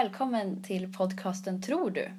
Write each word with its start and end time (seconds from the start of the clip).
Välkommen 0.00 0.62
till 0.62 0.92
podcasten 0.92 1.62
Tror 1.62 1.90
du? 1.90 2.10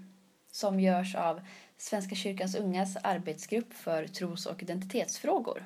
Som 0.52 0.80
görs 0.80 1.16
av 1.16 1.42
Svenska 1.78 2.16
kyrkans 2.16 2.56
ungas 2.56 2.96
arbetsgrupp 2.96 3.74
för 3.74 4.08
tros 4.08 4.46
och 4.46 4.64
identitetsfrågor. 4.64 5.64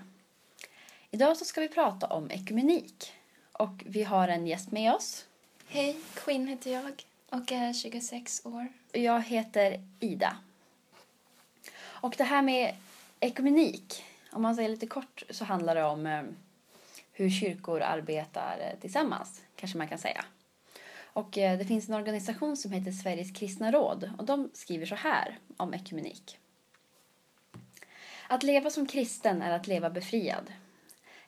Idag 1.11 1.37
så 1.37 1.45
ska 1.45 1.61
vi 1.61 1.67
prata 1.67 2.07
om 2.07 2.31
ekumenik. 2.31 3.13
Och 3.51 3.83
vi 3.85 4.03
har 4.03 4.27
en 4.27 4.47
gäst 4.47 4.71
med 4.71 4.93
oss. 4.93 5.25
Hej, 5.67 5.97
Quinn 6.13 6.47
heter 6.47 6.71
jag 6.73 7.03
och 7.29 7.51
är 7.51 7.73
26 7.73 8.45
år. 8.45 8.67
Jag 8.91 9.21
heter 9.21 9.83
Ida. 9.99 10.37
Och 11.77 12.15
det 12.17 12.23
här 12.23 12.41
med 12.41 12.75
ekumenik, 13.19 14.03
om 14.31 14.41
man 14.41 14.55
säger 14.55 14.69
lite 14.69 14.87
kort 14.87 15.23
så 15.29 15.45
handlar 15.45 15.75
det 15.75 15.83
om 15.83 16.05
eh, 16.05 16.23
hur 17.11 17.29
kyrkor 17.29 17.81
arbetar 17.81 18.57
eh, 18.59 18.79
tillsammans, 18.79 19.41
kanske 19.55 19.77
man 19.77 19.87
kan 19.87 19.99
säga. 19.99 20.25
Och 21.15 21.37
eh, 21.37 21.57
det 21.57 21.65
finns 21.65 21.89
en 21.89 21.95
organisation 21.95 22.57
som 22.57 22.71
heter 22.71 22.91
Sveriges 22.91 23.31
kristna 23.31 23.71
råd 23.71 24.11
och 24.17 24.25
de 24.25 24.49
skriver 24.53 24.85
så 24.85 24.95
här 24.95 25.39
om 25.57 25.73
ekumenik. 25.73 26.37
Att 28.27 28.43
leva 28.43 28.69
som 28.69 28.85
kristen 28.85 29.41
är 29.41 29.51
att 29.51 29.67
leva 29.67 29.89
befriad. 29.89 30.53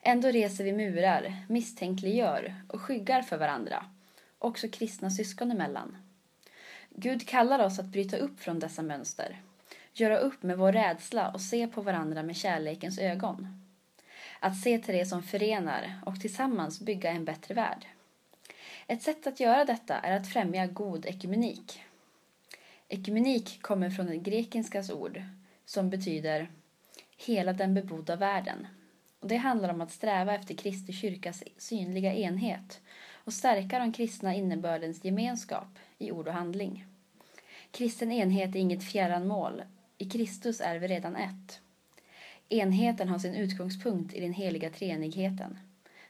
Ändå 0.02 0.28
reser 0.28 0.64
vi 0.64 0.74
murar, 0.74 1.36
misstänkliggör 1.50 2.56
och 2.68 2.82
skyggar 2.82 3.22
för 3.22 3.38
varandra, 3.38 3.86
också 4.40 4.68
kristna 4.68 5.10
syskon 5.10 5.52
emellan. 5.52 5.98
Gud 6.90 7.28
kallar 7.28 7.60
oss 7.60 7.80
att 7.80 7.86
bryta 7.86 8.18
upp 8.18 8.40
från 8.40 8.60
dessa 8.60 8.82
mönster, 8.82 9.42
göra 9.94 10.18
upp 10.18 10.44
med 10.44 10.58
vår 10.58 10.72
rädsla 10.72 11.32
och 11.32 11.42
se 11.42 11.68
på 11.68 11.82
varandra 11.82 12.24
med 12.24 12.36
kärlekens 12.36 13.00
ögon. 13.00 13.64
Att 14.40 14.62
se 14.62 14.80
till 14.80 14.96
det 14.96 15.06
som 15.06 15.24
förenar 15.24 16.02
och 16.06 16.22
tillsammans 16.22 16.80
bygga 16.80 17.12
en 17.12 17.26
bättre 17.26 17.54
värld. 17.54 17.88
Ett 18.90 19.02
sätt 19.02 19.28
att 19.28 19.40
göra 19.40 19.66
detta 19.66 20.00
är 20.00 20.18
att 20.18 20.28
främja 20.28 20.68
god 20.68 21.06
ekumenik. 21.06 21.82
Ekumenik 22.88 23.62
kommer 23.62 23.90
från 23.90 24.10
ett 24.10 24.22
grekiskans 24.22 24.90
ord 24.90 25.22
som 25.66 25.90
betyder 25.90 26.52
hela 27.18 27.54
den 27.54 27.74
bebodda 27.74 28.16
världen. 28.16 28.68
Och 29.20 29.28
det 29.28 29.36
handlar 29.36 29.70
om 29.70 29.82
att 29.82 29.92
sträva 29.92 30.36
efter 30.36 30.56
Kristi 30.56 30.94
kyrkas 30.94 31.44
synliga 31.58 32.14
enhet 32.14 32.82
och 33.14 33.34
stärka 33.34 33.80
den 33.80 33.92
kristna 33.92 34.36
innebördens 34.36 35.04
gemenskap 35.04 35.80
i 35.98 36.12
ord 36.12 36.28
och 36.28 36.34
handling. 36.34 36.86
Kristen 37.72 38.12
enhet 38.12 38.56
är 38.56 38.60
inget 38.60 38.84
fjärran 38.84 39.28
mål. 39.28 39.64
I 39.98 40.10
Kristus 40.10 40.62
är 40.62 40.80
vi 40.80 40.88
redan 40.88 41.16
ett. 41.16 41.62
Enheten 42.50 43.10
har 43.10 43.20
sin 43.20 43.36
utgångspunkt 43.36 44.14
i 44.14 44.20
den 44.20 44.34
heliga 44.34 44.70
treenigheten. 44.70 45.60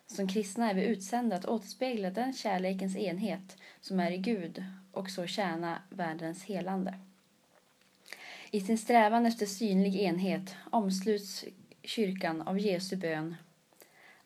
Som 0.07 0.27
kristna 0.27 0.69
är 0.69 0.73
vi 0.73 0.85
utsända 0.85 1.35
att 1.35 1.45
återspegla 1.45 2.09
den 2.09 2.33
kärlekens 2.33 2.95
enhet 2.95 3.57
som 3.81 3.99
är 3.99 4.11
i 4.11 4.17
Gud 4.17 4.63
och 4.91 5.09
så 5.09 5.27
tjäna 5.27 5.81
världens 5.89 6.43
helande. 6.43 6.93
I 8.51 8.61
sin 8.61 8.77
strävan 8.77 9.25
efter 9.25 9.45
synlig 9.45 9.95
enhet 9.95 10.55
omsluts 10.71 11.45
kyrkan 11.83 12.41
av 12.41 12.59
Jesu 12.59 12.95
bön 12.95 13.35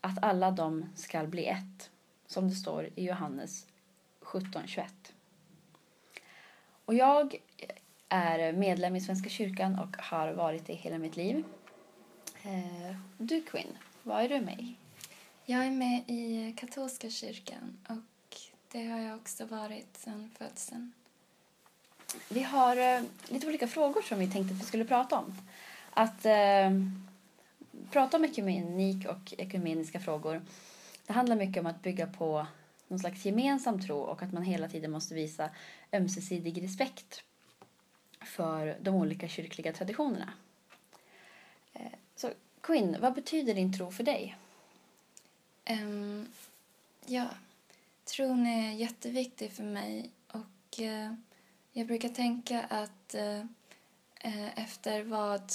att 0.02 0.24
alla 0.24 0.52
de 0.52 0.86
skall 0.96 1.28
bli 1.28 1.46
ett, 1.46 1.90
som 2.28 2.50
det 2.50 2.56
står 2.56 2.90
i 2.96 3.06
Johannes 3.06 3.68
17.21. 4.22 4.86
Och 6.86 6.94
jag 6.94 7.36
är 8.10 8.54
medlem 8.54 8.96
i 8.96 9.02
Svenska 9.02 9.30
kyrkan 9.30 9.80
och 9.80 9.98
har 9.98 10.34
varit 10.34 10.68
det 10.68 10.74
hela 10.74 10.98
mitt 10.98 11.16
liv. 11.16 11.44
Eh, 12.44 12.96
du 13.18 13.42
Quinn, 13.42 13.78
vad 14.04 14.24
är 14.24 14.30
du 14.30 14.42
med 14.42 14.60
i? 14.60 14.76
Jag 15.52 15.66
är 15.66 15.72
med 15.72 16.04
i 16.08 16.54
katolska 16.58 17.10
kyrkan 17.10 17.78
och 17.88 18.38
det 18.72 18.86
har 18.86 19.00
jag 19.00 19.18
också 19.18 19.46
varit 19.46 19.98
sedan 19.98 20.32
födseln. 20.38 20.92
Vi 22.30 22.44
har 22.44 22.78
eh, 22.78 23.04
lite 23.28 23.48
olika 23.48 23.68
frågor 23.68 24.02
som 24.02 24.20
vi 24.20 24.32
tänkte 24.32 24.54
att 24.54 24.62
vi 24.62 24.66
skulle 24.66 24.86
prata 24.86 25.18
om. 25.18 25.36
Att 25.90 26.26
eh, 26.26 26.72
prata 27.90 28.18
om 28.18 28.26
ekumenik 28.26 29.08
och 29.08 29.34
ekumeniska 29.38 30.00
frågor 30.00 30.42
det 31.08 31.14
handlar 31.14 31.36
mycket 31.36 31.60
om 31.60 31.66
att 31.66 31.82
bygga 31.82 32.08
på 32.08 32.48
någon 32.88 33.00
slags 33.00 33.26
gemensam 33.26 33.82
tro 33.82 33.98
och 33.98 34.24
att 34.24 34.34
man 34.34 34.44
hela 34.44 34.70
tiden 34.70 34.92
måste 34.92 35.16
visa 35.16 35.50
ömsesidig 35.92 36.64
respekt 36.64 37.24
för 38.26 38.78
de 38.82 38.96
olika 38.96 39.28
kyrkliga 39.28 39.74
traditionerna. 39.74 40.34
Eh, 41.74 41.92
så 42.16 42.30
Quinn, 42.62 42.98
vad 43.02 43.14
betyder 43.14 43.54
din 43.54 43.78
tro 43.78 43.92
för 43.92 44.04
dig? 44.04 44.38
Um, 45.70 46.28
ja, 47.06 47.30
tron 48.04 48.46
är 48.46 48.72
jätteviktig 48.72 49.52
för 49.52 49.64
mig 49.64 50.12
och 50.28 50.80
uh, 50.80 51.14
jag 51.72 51.88
brukar 51.88 52.10
tänka 52.10 52.64
att 52.64 53.16
uh, 53.16 54.60
efter 54.60 55.04
vad, 55.04 55.52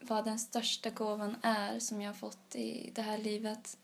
vad 0.00 0.24
den 0.24 0.38
största 0.38 0.90
gåvan 0.90 1.36
är 1.42 1.78
som 1.78 2.02
jag 2.02 2.08
har 2.08 2.14
fått 2.14 2.54
i 2.54 2.90
det 2.94 3.02
här 3.02 3.18
livet 3.18 3.78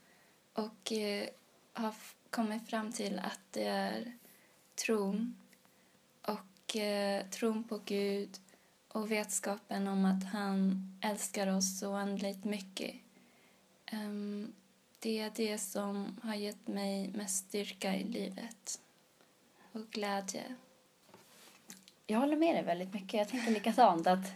och 0.52 0.92
uh, 0.92 1.24
har 1.72 1.94
kommit 2.30 2.68
fram 2.68 2.92
till 2.92 3.18
att 3.18 3.40
det 3.50 3.64
är 3.64 4.12
tron 4.74 5.36
och 6.22 6.76
tron 7.30 7.64
på 7.64 7.80
Gud 7.84 8.38
och 8.88 9.10
vetskapen 9.10 9.88
om 9.88 10.04
att 10.04 10.24
han 10.24 10.88
älskar 11.02 11.56
oss 11.56 11.78
så 11.78 11.88
oändligt 11.88 12.44
mycket. 12.44 12.94
Um, 13.92 14.52
det 15.00 15.18
är 15.18 15.32
det 15.36 15.58
som 15.58 16.16
har 16.22 16.34
gett 16.34 16.66
mig 16.66 17.08
mest 17.14 17.48
styrka 17.48 17.96
i 17.96 18.04
livet 18.04 18.80
och 19.72 19.90
glädje. 19.90 20.42
Jag 22.06 22.18
håller 22.18 22.36
med 22.36 22.54
dig 22.54 22.64
väldigt 22.64 22.94
mycket. 22.94 23.14
Jag 23.14 23.28
tänker 23.28 23.50
likadant. 23.50 24.06
Att 24.06 24.32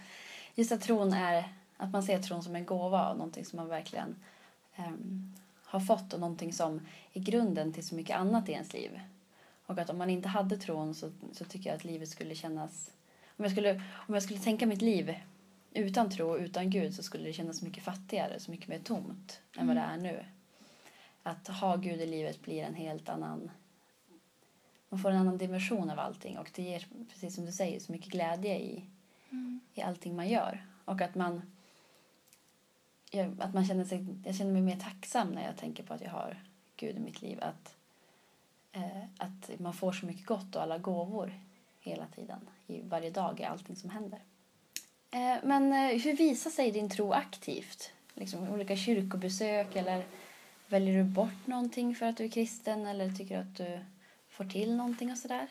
just 0.55 0.73
att 0.73 0.81
tron 0.81 1.13
är 1.13 1.53
att 1.77 1.93
man 1.93 2.03
ser 2.03 2.23
tron 2.23 2.43
som 2.43 2.57
en 2.57 2.67
gåva 2.67 3.11
och 3.11 3.17
någonting 3.17 3.45
som 3.45 3.57
man 3.57 3.69
verkligen 3.69 4.17
um, 4.77 5.35
har 5.65 5.81
fått 5.81 6.13
och 6.13 6.21
någonting 6.21 6.53
som 6.53 6.81
är 7.13 7.21
grunden 7.21 7.73
till 7.73 7.87
så 7.87 7.95
mycket 7.95 8.17
annat 8.17 8.49
i 8.49 8.53
ens 8.53 8.73
liv. 8.73 9.01
Och 9.67 9.79
att 9.79 9.91
om 9.91 9.99
man 9.99 10.11
inte 10.11 10.29
hade 10.29 10.57
tron 10.57 10.95
så, 10.95 11.13
så 11.33 11.45
tycker 11.45 11.71
jag 11.71 11.77
att 11.77 11.85
livet 11.85 12.09
skulle 12.09 12.35
kännas... 12.35 12.91
Om 13.37 13.45
jag 13.45 13.53
skulle, 13.53 13.83
om 14.09 14.15
jag 14.15 14.23
skulle 14.23 14.39
tänka 14.39 14.67
mitt 14.67 14.83
liv 14.83 15.15
utan 15.73 16.11
tro 16.11 16.31
och 16.31 16.39
utan 16.39 16.71
Gud 16.71 16.95
så 16.95 17.03
skulle 17.03 17.25
det 17.25 17.33
kännas 17.33 17.63
mycket 17.63 17.85
fattigare, 17.85 18.41
så 18.41 18.51
mycket 18.51 18.69
mer 18.69 18.79
tomt 18.79 19.41
än 19.57 19.67
vad 19.67 19.77
det 19.77 19.81
är 19.81 19.97
nu 19.97 20.25
att 21.23 21.49
ha 21.49 21.77
Gud 21.77 22.01
i 22.01 22.07
livet 22.07 22.43
blir 22.43 22.63
en 22.63 22.75
helt 22.75 23.09
annan... 23.09 23.51
Man 24.89 25.01
får 25.01 25.11
en 25.11 25.17
annan 25.17 25.39
dimension 25.39 25.91
av 25.91 25.99
allting 25.99 26.39
och 26.39 26.51
det 26.55 26.63
ger, 26.63 26.87
precis 27.11 27.35
som 27.35 27.47
du 27.47 27.53
säger, 27.53 27.81
så 27.81 27.93
mycket 27.93 28.13
glädje 28.13 28.59
i, 28.59 28.85
mm. 29.31 29.61
i 29.75 29.83
allting 29.83 30.17
man 30.17 30.29
gör. 30.29 30.67
Och 30.85 31.01
att 31.01 31.15
man, 31.15 31.43
att 33.39 33.55
man 33.55 33.65
känner 33.65 33.85
sig... 33.85 34.07
Jag 34.25 34.35
känner 34.35 34.53
mig 34.53 34.63
mer 34.63 34.77
tacksam 34.77 35.29
när 35.29 35.47
jag 35.47 35.57
tänker 35.57 35.83
på 35.83 35.95
att 35.95 36.01
jag 36.01 36.11
har 36.11 36.43
Gud 36.77 36.97
i 36.97 37.01
mitt 37.01 37.23
liv. 37.23 37.39
Att, 37.43 37.77
eh, 38.73 39.05
att 39.19 39.61
man 39.61 39.75
får 39.75 39.93
så 39.93 40.07
mycket 40.07 40.27
gott 40.27 40.57
och 40.57 40.63
alla 40.63 40.79
gåvor 40.79 41.35
hela 41.81 42.07
tiden, 42.07 42.49
i 42.67 42.81
varje 42.83 43.11
dag, 43.11 43.41
i 43.41 43.45
allting 43.45 43.77
som 43.77 43.91
händer. 43.91 44.21
Eh, 45.11 45.37
men 45.43 45.73
eh, 45.73 46.03
hur 46.03 46.17
visar 46.17 46.51
sig 46.51 46.71
din 46.71 46.91
tro 46.91 47.13
aktivt? 47.13 47.93
Liksom 48.15 48.49
olika 48.49 48.77
kyrkobesök 48.77 49.77
eller 49.77 50.05
Väljer 50.73 50.99
du 50.99 51.05
bort 51.05 51.47
någonting 51.47 51.95
för 51.95 52.07
att 52.07 52.17
du 52.17 52.25
är 52.25 52.29
kristen 52.29 52.87
eller 52.87 53.11
tycker 53.11 53.35
du 53.35 53.41
att 53.41 53.57
du 53.57 53.85
får 54.29 54.45
till 54.45 54.77
någonting 54.77 55.13
och 55.13 55.19
sådär? 55.19 55.49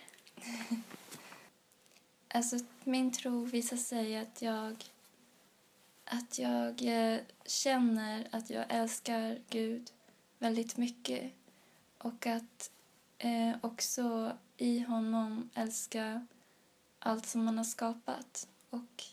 alltså, 2.27 2.59
min 2.83 3.12
tro 3.12 3.45
visar 3.45 3.77
sig 3.77 4.18
att 4.18 4.41
jag 4.41 4.83
att 6.06 6.39
jag 6.39 6.81
eh, 6.81 7.19
känner 7.45 8.27
att 8.31 8.50
jag 8.50 8.65
älskar 8.69 9.39
Gud 9.50 9.91
väldigt 10.39 10.77
mycket 10.77 11.31
och 11.97 12.27
att 12.27 12.71
eh, 13.18 13.56
också 13.62 14.38
i 14.57 14.79
honom 14.79 15.50
älska 15.53 16.27
allt 17.00 17.25
som 17.25 17.45
han 17.45 17.57
har 17.57 17.65
skapat 17.65 18.47
och 18.69 19.03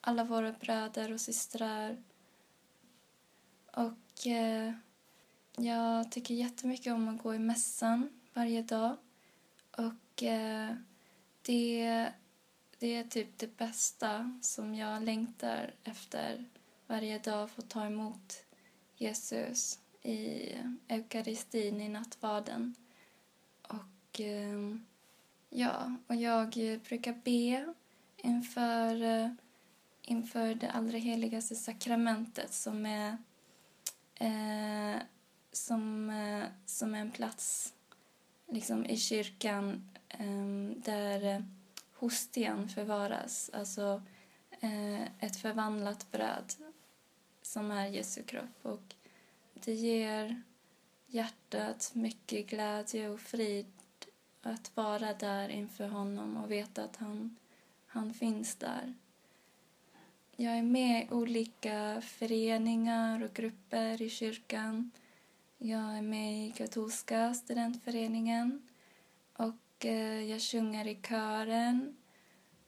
alla 0.00 0.24
våra 0.24 0.52
bröder 0.52 1.12
och 1.12 1.20
systrar. 1.20 1.96
Och 3.66 4.26
eh, 4.26 4.74
jag 5.64 6.10
tycker 6.10 6.34
jättemycket 6.34 6.92
om 6.92 7.08
att 7.08 7.22
gå 7.22 7.34
i 7.34 7.38
mässan 7.38 8.08
varje 8.34 8.62
dag. 8.62 8.96
Och 9.70 10.22
eh, 10.22 10.74
det, 11.42 12.12
det 12.78 12.94
är 12.94 13.04
typ 13.04 13.38
det 13.38 13.56
bästa 13.56 14.38
som 14.42 14.74
jag 14.74 15.02
längtar 15.02 15.74
efter 15.84 16.44
varje 16.86 17.18
dag. 17.18 17.50
Få 17.50 17.62
ta 17.62 17.86
emot 17.86 18.44
Jesus 18.96 19.78
i 20.02 20.48
eukaristin, 20.88 21.80
i 21.80 21.88
nattvarden. 21.88 22.74
Och 23.62 24.20
eh, 24.20 24.76
ja, 25.48 25.96
och 26.06 26.14
jag 26.14 26.48
brukar 26.88 27.20
be 27.24 27.74
inför, 28.16 29.02
eh, 29.02 29.30
inför 30.02 30.54
det 30.54 30.70
allra 30.70 30.98
heligaste 30.98 31.54
sakramentet 31.54 32.54
som 32.54 32.86
är 32.86 33.16
eh, 34.14 35.02
som, 35.52 36.10
eh, 36.10 36.46
som 36.66 36.94
en 36.94 37.10
plats 37.10 37.74
liksom 38.48 38.86
i 38.86 38.96
kyrkan 38.96 39.90
ehm, 40.08 40.74
där 40.84 41.24
eh, 41.24 41.42
hostian 41.94 42.68
förvaras, 42.68 43.50
alltså 43.52 44.02
eh, 44.60 45.02
ett 45.02 45.36
förvandlat 45.36 46.10
bröd 46.10 46.54
som 47.42 47.70
är 47.70 47.86
Jesu 47.86 48.22
kropp. 48.22 48.58
Och 48.62 48.94
det 49.54 49.74
ger 49.74 50.42
hjärtat 51.06 51.90
mycket 51.94 52.46
glädje 52.46 53.08
och 53.08 53.20
frid 53.20 53.66
att 54.42 54.76
vara 54.76 55.14
där 55.14 55.48
inför 55.48 55.88
honom 55.88 56.36
och 56.36 56.50
veta 56.50 56.84
att 56.84 56.96
han, 56.96 57.36
han 57.86 58.14
finns 58.14 58.56
där. 58.56 58.94
Jag 60.36 60.58
är 60.58 60.62
med 60.62 61.04
i 61.04 61.14
olika 61.14 62.00
föreningar 62.00 63.22
och 63.24 63.34
grupper 63.34 64.02
i 64.02 64.10
kyrkan. 64.10 64.90
Jag 65.62 65.96
är 65.96 66.02
med 66.02 66.46
i 66.46 66.52
katolska 66.52 67.34
studentföreningen 67.34 68.68
och 69.32 69.86
eh, 69.86 70.22
jag 70.30 70.40
sjunger 70.40 70.86
i 70.86 70.98
kören. 71.02 71.96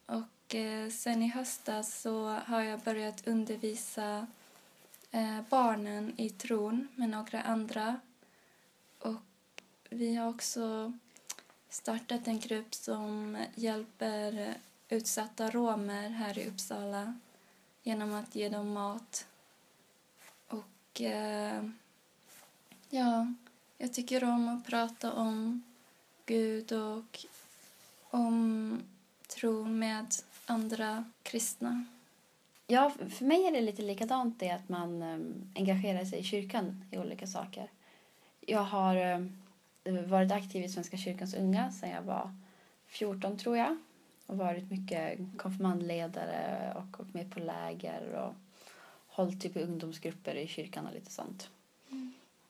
Och 0.05 0.55
eh, 0.55 0.89
sen 0.89 1.23
i 1.23 1.27
höstas 1.27 2.01
så 2.01 2.27
har 2.27 2.61
jag 2.61 2.79
börjat 2.79 3.27
undervisa 3.27 4.27
eh, 5.11 5.41
barnen 5.49 6.13
i 6.17 6.29
tron 6.29 6.87
med 6.95 7.09
några 7.09 7.41
andra. 7.41 7.99
Och 8.99 9.63
vi 9.89 10.15
har 10.15 10.29
också 10.29 10.93
startat 11.69 12.27
en 12.27 12.39
grupp 12.39 12.73
som 12.73 13.37
hjälper 13.55 14.53
utsatta 14.89 15.49
romer 15.49 16.09
här 16.09 16.37
i 16.37 16.49
Uppsala 16.49 17.19
genom 17.83 18.13
att 18.13 18.35
ge 18.35 18.49
dem 18.49 18.73
mat. 18.73 19.27
Och 20.47 21.01
eh, 21.01 21.63
ja, 22.93 23.33
jag 23.77 23.93
tycker 23.93 24.23
om 24.23 24.47
att 24.47 24.65
prata 24.65 25.13
om 25.13 25.63
Gud 26.25 26.71
och 26.71 27.25
om 28.09 28.79
tro 29.27 29.65
med 29.65 30.07
andra 30.45 31.05
kristna. 31.23 31.85
Ja, 32.67 32.91
för 33.09 33.25
mig 33.25 33.47
är 33.47 33.51
det 33.51 33.61
lite 33.61 33.81
likadant 33.81 34.39
det 34.39 34.49
att 34.49 34.69
man 34.69 35.01
ehm, 35.01 35.51
engagerar 35.55 36.05
sig 36.05 36.19
i 36.19 36.23
kyrkan 36.23 36.85
i 36.91 36.97
olika 36.97 37.27
saker. 37.27 37.69
Jag 38.41 38.63
har 38.63 38.95
ehm, 38.95 39.31
varit 40.07 40.31
aktiv 40.31 40.63
i 40.63 40.69
Svenska 40.69 40.97
kyrkans 40.97 41.33
unga 41.33 41.71
sedan 41.71 41.89
jag 41.89 42.01
var 42.01 42.35
14 42.87 43.37
tror 43.37 43.57
jag 43.57 43.77
och 44.25 44.37
varit 44.37 44.71
mycket 44.71 45.19
konfirmandledare 45.37 46.73
och 46.75 46.99
åkt 46.99 47.13
med 47.13 47.31
på 47.31 47.39
läger 47.39 48.13
och 48.13 48.33
hållit 49.07 49.41
typ 49.41 49.55
ungdomsgrupper 49.55 50.35
i 50.35 50.47
kyrkan 50.47 50.87
och 50.87 50.93
lite 50.93 51.11
sånt. 51.11 51.49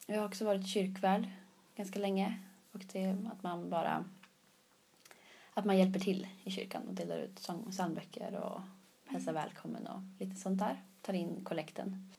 Jag 0.05 0.19
har 0.19 0.25
också 0.25 0.45
varit 0.45 0.67
kyrkvärd 0.67 1.27
ganska 1.75 1.99
länge 1.99 2.39
och 2.71 2.81
det 2.93 3.17
att 3.31 3.43
man 3.43 3.69
bara 3.69 4.05
att 5.53 5.65
man 5.65 5.77
hjälper 5.77 5.99
till 5.99 6.27
i 6.43 6.51
kyrkan 6.51 6.87
och 6.87 6.93
delar 6.93 7.17
ut 7.17 7.49
psalmböcker 7.69 8.35
och 8.35 8.61
hälsar 9.05 9.31
mm. 9.31 9.43
välkommen 9.43 9.87
och 9.87 10.01
lite 10.19 10.35
sånt 10.35 10.59
där. 10.59 10.81
Tar 11.01 11.13
in 11.13 11.43
kollekten. 11.43 12.09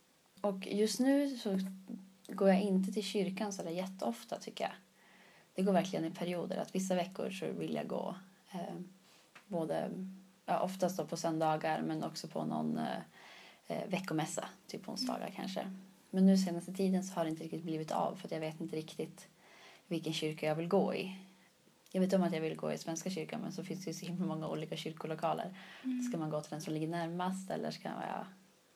Och 0.41 0.67
just 0.67 1.01
nu 1.01 1.37
så 1.37 1.59
går 2.29 2.49
jag 2.49 2.61
inte 2.61 2.93
till 2.93 3.03
kyrkan 3.03 3.53
så 3.53 3.63
där 3.63 3.71
jätteofta 3.71 4.39
tycker 4.39 4.65
jag. 4.65 4.73
Det 5.55 5.63
går 5.63 5.73
verkligen 5.73 6.05
i 6.05 6.11
perioder. 6.11 6.57
Att 6.57 6.75
vissa 6.75 6.95
veckor 6.95 7.31
så 7.31 7.47
vill 7.53 7.75
jag 7.75 7.87
gå 7.87 8.17
eh, 8.53 8.75
både, 9.47 9.91
ja, 10.47 10.61
oftast 10.61 10.97
då 10.97 11.07
på 11.07 11.17
söndagar 11.17 11.83
men 11.83 12.05
också 12.05 12.29
på 12.29 12.45
någon 12.45 12.79
eh, 12.79 12.99
eh, 13.67 13.89
veckomässa, 13.89 14.45
typ 14.67 14.89
onsdagar 14.89 15.27
mm. 15.27 15.33
kanske. 15.37 15.71
Men 16.15 16.27
nu 16.27 16.37
senaste 16.37 16.73
tiden 16.73 17.05
så 17.05 17.15
har 17.15 17.25
det 17.25 17.31
inte 17.31 17.45
riktigt 17.45 17.63
blivit 17.63 17.91
av 17.91 18.17
för 18.17 18.33
jag 18.33 18.41
vet 18.41 18.61
inte 18.61 18.77
riktigt 18.77 19.29
vilken 19.87 20.13
kyrka 20.13 20.47
jag 20.47 20.55
vill 20.55 20.69
gå 20.69 20.95
i. 20.95 21.17
Jag 21.91 22.01
vet 22.01 22.13
om 22.13 22.23
att 22.23 22.33
jag 22.33 22.41
vill 22.41 22.57
gå 22.57 22.73
i 22.73 22.79
Svenska 22.79 23.11
kyrkan 23.11 23.41
men 23.41 23.53
så 23.53 23.65
finns 23.65 23.85
det 23.85 23.91
ju 23.91 23.95
så 23.95 24.07
himla 24.07 24.27
många 24.27 24.49
olika 24.49 24.77
kyrkolokaler. 24.77 25.59
Mm. 25.85 26.03
Ska 26.03 26.19
man 26.19 26.31
gå 26.31 26.41
till 26.41 26.51
den 26.51 26.61
som 26.61 26.75
ligger 26.75 26.89
närmast 26.89 27.51
eller 27.51 27.71
ska 27.71 27.89
man 27.89 28.27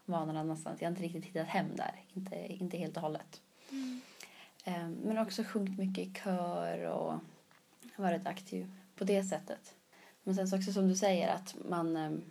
vara 0.05 0.25
någon 0.25 0.37
annanstans? 0.37 0.81
Jag 0.81 0.87
har 0.88 0.90
inte 0.90 1.02
riktigt 1.02 1.25
hittat 1.25 1.46
hem 1.46 1.76
där, 1.76 2.05
inte, 2.14 2.37
inte 2.37 2.76
helt 2.76 2.96
och 2.96 3.02
hållet. 3.02 3.40
Mm. 3.70 4.00
Um, 4.67 4.93
men 4.93 5.19
också 5.19 5.44
sjungit 5.44 5.79
mycket 5.79 6.06
i 6.06 6.12
kör 6.25 6.85
och 6.85 7.14
varit 7.96 8.26
aktiv 8.26 8.73
på 8.96 9.05
det 9.05 9.25
sättet. 9.25 9.75
Men 10.23 10.35
sen 10.35 10.49
så 10.49 10.56
också 10.56 10.73
som 10.73 10.88
du 10.88 10.94
säger 10.94 11.29
att 11.35 11.56
man 11.69 11.96
um, 11.96 12.25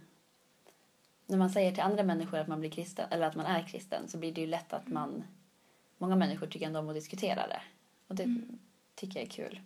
när 1.27 1.37
man 1.37 1.49
säger 1.49 1.71
till 1.71 1.83
andra 1.83 2.03
människor 2.03 2.37
att 2.37 2.47
man 2.47 2.59
blir 2.59 2.69
kristen 2.69 3.07
eller 3.11 3.27
att 3.27 3.35
man 3.35 3.45
är 3.45 3.67
kristen 3.67 4.07
så 4.07 4.17
blir 4.17 4.33
det 4.33 4.41
ju 4.41 4.47
lätt 4.47 4.73
att 4.73 4.87
man 4.87 5.23
många 5.97 6.15
människor 6.15 6.47
tycker 6.47 6.67
ändå 6.67 6.79
om 6.79 6.89
att 6.89 6.95
diskutera 6.95 7.47
det 7.47 7.61
och 8.07 8.15
det 8.15 8.23
mm. 8.23 8.59
tycker 8.95 9.19
jag 9.19 9.27
är 9.27 9.31
kul. 9.31 9.61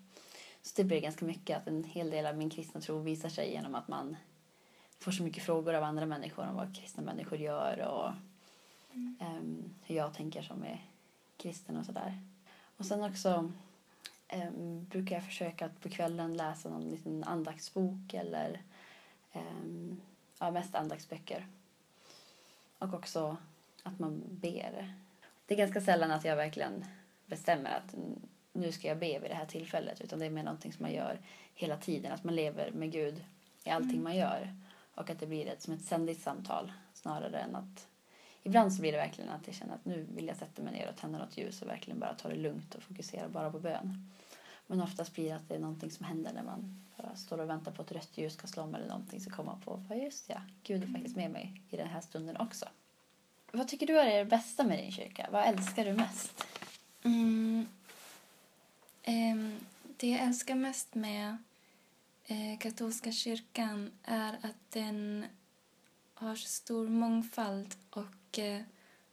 Så 0.61 0.73
det 0.75 0.83
blir 0.83 1.01
ganska 1.01 1.25
mycket 1.25 1.57
att 1.57 1.67
en 1.67 1.83
hel 1.83 2.09
del 2.09 2.25
av 2.25 2.37
min 2.37 2.49
kristna 2.49 2.81
tro 2.81 2.99
visar 2.99 3.29
sig 3.29 3.51
genom 3.51 3.75
att 3.75 3.87
man 3.87 4.15
får 4.99 5.11
så 5.11 5.23
mycket 5.23 5.43
frågor 5.43 5.73
av 5.73 5.83
andra 5.83 6.05
människor 6.05 6.47
om 6.47 6.55
vad 6.55 6.75
kristna 6.75 7.03
människor 7.03 7.39
gör 7.39 7.87
och 7.87 8.11
mm. 8.93 9.17
um, 9.21 9.73
hur 9.83 9.95
jag 9.95 10.13
tänker 10.13 10.41
som 10.41 10.63
är 10.63 10.85
kristen 11.37 11.77
och 11.77 11.85
sådär. 11.85 12.21
Och 12.77 12.85
sen 12.85 13.03
också 13.03 13.51
um, 14.33 14.85
brukar 14.85 15.15
jag 15.15 15.25
försöka 15.25 15.65
att 15.65 15.81
på 15.81 15.89
kvällen 15.89 16.37
läsa 16.37 16.69
någon 16.69 16.89
liten 16.89 17.23
andaktsbok 17.23 18.13
eller 18.13 18.61
um, 19.33 20.01
ja, 20.41 20.51
mest 20.51 20.75
andaktsböcker. 20.75 21.47
Och 22.77 22.93
också 22.93 23.37
att 23.83 23.99
man 23.99 24.23
ber. 24.25 24.93
Det 25.45 25.53
är 25.53 25.57
ganska 25.57 25.81
sällan 25.81 26.11
att 26.11 26.25
jag 26.25 26.35
verkligen 26.35 26.85
bestämmer 27.25 27.69
att 27.77 27.95
nu 28.53 28.71
ska 28.71 28.87
jag 28.87 28.97
be 28.97 29.19
vid 29.19 29.31
det 29.31 29.35
här 29.35 29.45
tillfället 29.45 30.01
utan 30.01 30.19
det 30.19 30.25
är 30.25 30.29
mer 30.29 30.43
någonting 30.43 30.73
som 30.73 30.83
man 30.83 30.93
gör 30.93 31.19
hela 31.53 31.77
tiden, 31.77 32.11
att 32.11 32.23
man 32.23 32.35
lever 32.35 32.71
med 32.71 32.91
Gud 32.91 33.23
i 33.63 33.69
allting 33.69 33.91
mm. 33.91 34.03
man 34.03 34.15
gör 34.15 34.55
och 34.95 35.09
att 35.09 35.19
det 35.19 35.27
blir 35.27 35.47
ett, 35.47 35.61
som 35.61 35.73
ett 35.73 35.85
ständigt 35.85 36.21
samtal 36.21 36.71
snarare 36.93 37.39
än 37.39 37.55
att 37.55 37.87
ibland 38.43 38.73
så 38.73 38.81
blir 38.81 38.91
det 38.91 38.97
verkligen 38.97 39.29
att 39.29 39.47
jag 39.47 39.55
känner 39.55 39.73
att 39.73 39.85
nu 39.85 40.07
vill 40.15 40.27
jag 40.27 40.37
sätta 40.37 40.61
mig 40.61 40.73
ner 40.73 40.89
och 40.89 40.95
tända 40.95 41.19
något 41.19 41.37
ljus 41.37 41.61
och 41.61 41.67
verkligen 41.67 41.99
bara 41.99 42.13
ta 42.13 42.29
det 42.29 42.35
lugnt 42.35 42.75
och 42.75 42.83
fokusera 42.83 43.29
bara 43.29 43.51
på 43.51 43.59
bön. 43.59 44.11
Men 44.71 44.81
oftast 44.81 45.13
blir 45.13 45.29
det 45.29 45.35
att 45.35 45.49
det 45.49 45.55
är 45.55 45.59
någonting 45.59 45.91
som 45.91 46.05
händer 46.05 46.33
när 46.33 46.43
man 46.43 46.85
bara 46.97 47.15
står 47.15 47.37
och 47.37 47.49
väntar 47.49 47.71
på 47.71 47.81
att 47.81 47.91
rött 47.91 48.17
ljus 48.17 48.33
ska 48.33 48.47
slå 48.47 48.63
om 48.63 48.75
eller 48.75 48.87
någonting 48.87 49.19
så 49.19 49.29
kommer 49.29 49.51
man 49.51 49.61
på, 49.61 49.83
ja 49.89 49.95
just 49.95 50.29
ja, 50.29 50.41
Gud 50.63 50.83
är 50.83 50.87
faktiskt 50.87 51.15
med 51.15 51.31
mig 51.31 51.61
i 51.69 51.77
den 51.77 51.87
här 51.87 52.01
stunden 52.01 52.37
också. 52.37 52.65
Vad 53.51 53.67
tycker 53.67 53.87
du 53.87 53.99
är 53.99 54.17
det 54.17 54.25
bästa 54.25 54.63
med 54.63 54.79
din 54.79 54.91
kyrka? 54.91 55.29
Vad 55.31 55.45
älskar 55.45 55.85
du 55.85 55.93
mest? 55.93 56.45
Mm. 57.03 57.67
Um, 59.07 59.59
det 59.97 60.09
jag 60.09 60.19
älskar 60.19 60.55
mest 60.55 60.95
med 60.95 61.37
eh, 62.25 62.59
katolska 62.59 63.11
kyrkan 63.11 63.91
är 64.03 64.33
att 64.41 64.69
den 64.69 65.25
har 66.13 66.35
så 66.35 66.47
stor 66.47 66.89
mångfald 66.89 67.75
och 67.89 68.39
eh, 68.39 68.61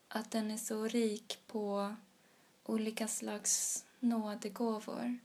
att 0.08 0.30
den 0.30 0.50
är 0.50 0.56
så 0.56 0.88
rik 0.88 1.38
på 1.46 1.94
olika 2.64 3.08
slags 3.08 3.84
nådegåvor 4.00 5.18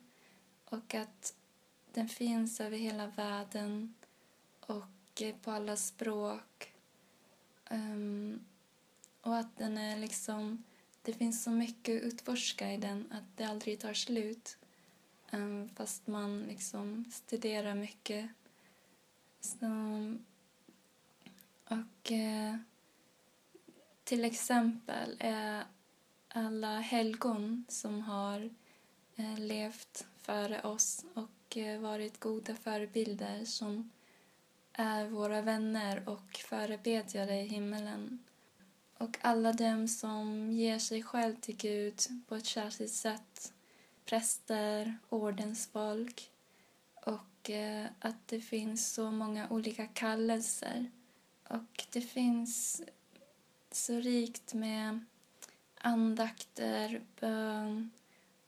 och 0.74 0.96
att 0.96 1.34
den 1.92 2.10
finns 2.10 2.62
över 2.62 2.78
hela 2.78 3.08
världen 3.08 3.94
och 4.60 5.22
eh, 5.22 5.36
på 5.36 5.52
alla 5.52 5.76
språk. 5.76 6.74
Um, 7.70 8.46
och 9.22 9.38
att 9.38 9.58
den 9.58 9.78
är 9.78 9.98
liksom 9.98 10.64
det 11.02 11.14
finns 11.14 11.44
så 11.44 11.52
mycket 11.52 11.98
att 11.98 12.04
utforska 12.14 12.74
i 12.74 12.78
den 12.78 13.12
att 13.12 13.38
det 13.38 13.44
aldrig 13.44 13.80
tar 13.80 13.94
slut. 13.94 14.58
Um, 15.32 15.70
fast 15.76 16.08
man 16.08 16.42
liksom 16.42 17.06
studerar 17.12 17.76
mycket. 17.76 18.30
Så, 19.40 19.68
och 21.66 22.12
uh, 22.12 22.58
till 24.04 24.26
exempel 24.26 25.18
är 25.20 25.64
alla 26.28 26.80
helgon 26.80 27.66
som 27.70 28.02
har 28.02 28.50
uh, 29.20 29.40
levt 29.40 30.08
före 30.24 30.62
oss 30.62 31.06
och 31.14 31.58
eh, 31.58 31.80
varit 31.80 32.20
goda 32.20 32.56
förebilder 32.56 33.46
som 33.46 33.92
är 34.74 35.08
våra 35.08 35.42
vänner 35.42 36.10
och 36.10 36.36
förebedjare 36.38 37.42
i 37.42 37.48
himmelen 37.48 38.24
och 38.98 39.18
alla 39.22 39.54
dem 39.54 39.88
som 39.88 40.52
ger 40.52 40.80
sig 40.80 41.04
själv 41.04 41.36
till 41.36 41.56
Gud 41.56 42.02
på 42.28 42.36
ett 42.36 42.46
särskilt 42.46 42.92
sätt. 42.92 43.54
Präster, 44.06 44.98
ordensfolk 45.10 46.32
och 46.94 47.50
eh, 47.50 47.86
att 48.00 48.28
det 48.28 48.42
finns 48.42 48.94
så 48.94 49.12
många 49.12 49.50
olika 49.50 49.88
kallelser. 49.88 50.92
Och 51.50 51.86
det 51.92 52.02
finns 52.02 52.82
så 53.72 53.94
rikt 53.94 54.54
med 54.54 55.06
andakter, 55.78 57.02
bön 57.20 57.92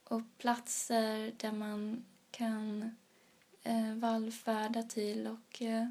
och 0.08 0.22
platser 0.38 1.32
där 1.36 1.52
man 1.52 2.04
kan 2.30 2.96
eh, 3.62 3.94
vallfärda 3.94 4.82
till 4.82 5.26
och, 5.26 5.62
eh, 5.62 5.88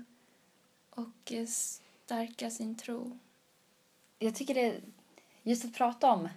och 0.90 1.34
stärka 1.48 2.50
sin 2.50 2.78
tro 2.78 3.18
jag 4.20 4.36
tycker 4.36 4.54
det, 4.54 4.82
just 5.44 5.66
att 5.66 5.74
prata 5.74 6.12
om 6.12 6.30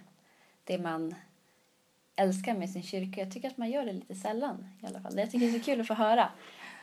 det 0.63 0.77
man 0.77 1.15
älskar 2.15 2.53
med 2.53 2.69
sin 2.69 2.83
kyrka. 2.83 3.21
Jag 3.21 3.31
tycker 3.31 3.47
att 3.47 3.57
man 3.57 3.69
gör 3.69 3.85
det 3.85 3.93
lite 3.93 4.15
sällan 4.15 4.67
i 4.81 4.85
alla 4.85 5.01
fall. 5.01 5.17
Jag 5.17 5.31
tycker 5.31 5.47
det 5.47 5.55
är 5.55 5.59
så 5.59 5.65
kul 5.65 5.81
att 5.81 5.87
få 5.87 5.93
höra, 5.93 6.31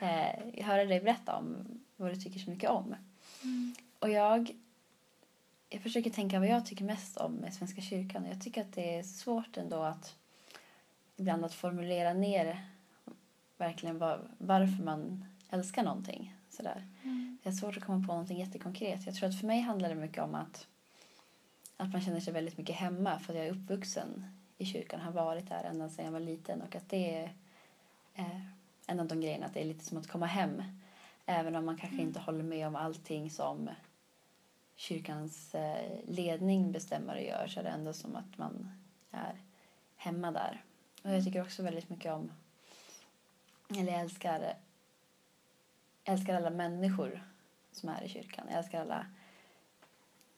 eh, 0.00 0.64
höra 0.64 0.84
dig 0.84 1.00
berätta 1.00 1.36
om 1.36 1.66
vad 1.96 2.10
du 2.10 2.16
tycker 2.16 2.38
så 2.38 2.50
mycket 2.50 2.70
om. 2.70 2.94
Mm. 3.42 3.74
Och 3.98 4.10
jag, 4.10 4.50
jag 5.68 5.82
försöker 5.82 6.10
tänka 6.10 6.38
vad 6.38 6.48
jag 6.48 6.66
tycker 6.66 6.84
mest 6.84 7.16
om 7.16 7.32
med 7.32 7.54
Svenska 7.54 7.80
kyrkan. 7.80 8.26
Jag 8.26 8.42
tycker 8.42 8.60
att 8.60 8.72
det 8.72 8.98
är 8.98 9.02
svårt 9.02 9.56
ändå 9.56 9.82
att 9.82 10.16
ibland 11.16 11.44
att 11.44 11.54
formulera 11.54 12.12
ner 12.12 12.66
verkligen 13.56 13.98
var, 13.98 14.30
varför 14.38 14.82
man 14.82 15.24
älskar 15.50 15.82
någonting. 15.82 16.34
Sådär. 16.50 16.88
Mm. 17.02 17.38
Det 17.42 17.48
är 17.48 17.52
svårt 17.52 17.76
att 17.76 17.84
komma 17.84 18.06
på 18.06 18.12
någonting 18.12 18.38
jättekonkret. 18.38 19.06
Jag 19.06 19.14
tror 19.14 19.28
att 19.28 19.40
för 19.40 19.46
mig 19.46 19.60
handlar 19.60 19.88
det 19.88 19.94
mycket 19.94 20.22
om 20.22 20.34
att, 20.34 20.66
att 21.76 21.92
man 21.92 22.00
känner 22.00 22.20
sig 22.20 22.32
väldigt 22.32 22.58
mycket 22.58 22.76
hemma 22.76 23.18
för 23.18 23.32
att 23.32 23.38
jag 23.38 23.46
är 23.46 23.52
uppvuxen 23.52 24.26
i 24.58 24.66
kyrkan, 24.66 25.00
har 25.00 25.12
varit 25.12 25.48
där 25.48 25.64
ända 25.64 25.88
sedan 25.88 26.04
jag 26.04 26.12
var 26.12 26.20
liten 26.20 26.62
och 26.62 26.76
att 26.76 26.88
det 26.88 27.16
är 27.16 27.34
eh, 28.14 28.40
en 28.86 29.00
av 29.00 29.06
de 29.06 29.20
grejerna, 29.20 29.46
att 29.46 29.54
det 29.54 29.60
är 29.60 29.64
lite 29.64 29.84
som 29.84 29.98
att 29.98 30.08
komma 30.08 30.26
hem. 30.26 30.62
Även 31.26 31.56
om 31.56 31.64
man 31.64 31.76
kanske 31.76 31.96
Mm. 31.96 32.06
inte 32.08 32.20
håller 32.20 32.44
med 32.44 32.66
om 32.66 32.76
allting 32.76 33.30
som 33.30 33.70
kyrkans 34.76 35.54
eh, 35.54 35.98
ledning 36.06 36.72
bestämmer 36.72 37.14
och 37.14 37.22
gör 37.22 37.46
så 37.46 37.60
är 37.60 37.64
det 37.64 37.70
ändå 37.70 37.92
som 37.92 38.16
att 38.16 38.38
man 38.38 38.70
är 39.10 39.40
hemma 39.96 40.30
där. 40.30 40.64
Och 41.06 41.12
jag 41.12 41.24
tycker 41.24 41.42
också 41.42 41.62
väldigt 41.62 41.90
mycket 41.90 42.12
om, 42.12 42.32
eller 43.68 43.92
jag 43.92 44.00
älskar, 44.00 44.56
älskar 46.04 46.34
alla 46.34 46.50
människor 46.50 47.22
som 47.72 47.88
är 47.88 48.02
i 48.02 48.08
kyrkan. 48.08 48.46
Jag 48.48 48.58
älskar 48.58 48.80
alla, 48.80 49.06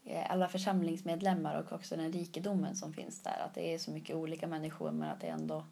eh, 0.04 0.30
alla 0.30 0.48
församlingsmedlemmar 0.48 1.54
och 1.54 1.72
också 1.72 1.96
den 1.96 2.12
rikedomen 2.12 2.76
som 2.76 2.92
finns 2.92 3.22
där. 3.22 3.38
Att 3.46 3.54
det 3.54 3.74
är 3.74 3.78
så 3.78 3.90
mycket 3.90 4.16
olika 4.16 4.46
människor 4.46 4.90
men 4.90 5.08
att 5.10 5.20
det 5.20 5.26
ändå 5.26 5.64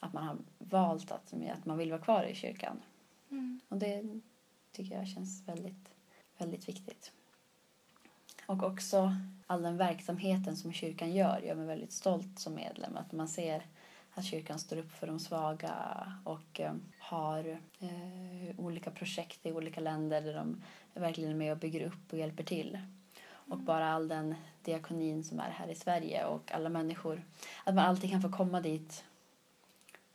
att 0.00 0.12
man 0.12 0.26
har 0.26 0.36
valt 0.58 1.10
att, 1.10 1.32
att 1.32 1.66
man 1.66 1.78
vill 1.78 1.90
vara 1.90 2.02
kvar 2.02 2.24
i 2.24 2.34
kyrkan. 2.34 2.82
Mm. 3.30 3.60
Och 3.68 3.76
det 3.76 4.20
tycker 4.72 4.96
jag 4.96 5.08
känns 5.08 5.48
väldigt, 5.48 5.90
väldigt 6.38 6.68
viktigt. 6.68 7.12
Och 8.46 8.62
också 8.62 9.16
all 9.46 9.62
den 9.62 9.76
verksamheten 9.76 10.56
som 10.56 10.72
kyrkan 10.72 11.14
gör 11.14 11.40
gör 11.40 11.54
mig 11.54 11.66
väldigt 11.66 11.92
stolt 11.92 12.38
som 12.38 12.54
medlem. 12.54 12.96
Att 12.96 13.12
man 13.12 13.28
ser 13.28 13.66
att 14.14 14.24
kyrkan 14.24 14.58
står 14.58 14.76
upp 14.76 14.92
för 14.92 15.06
de 15.06 15.20
svaga 15.20 15.74
och 16.24 16.60
eh, 16.60 16.74
har 16.98 17.58
eh, 17.78 18.60
olika 18.60 18.90
projekt 18.90 19.46
i 19.46 19.52
olika 19.52 19.80
länder 19.80 20.22
där 20.22 20.34
de 20.34 20.62
verkligen 20.94 21.30
är 21.30 21.34
med 21.34 21.52
och 21.52 21.58
bygger 21.58 21.86
upp 21.86 22.12
och 22.12 22.18
hjälper 22.18 22.44
till. 22.44 22.78
Och 23.26 23.58
bara 23.58 23.92
all 23.92 24.08
den 24.08 24.34
diakonin 24.62 25.24
som 25.24 25.40
är 25.40 25.50
här 25.50 25.68
i 25.68 25.74
Sverige 25.74 26.24
och 26.24 26.52
alla 26.52 26.68
människor. 26.68 27.22
Att 27.64 27.74
man 27.74 27.84
alltid 27.84 28.10
kan 28.10 28.22
få 28.22 28.32
komma 28.32 28.60
dit 28.60 29.04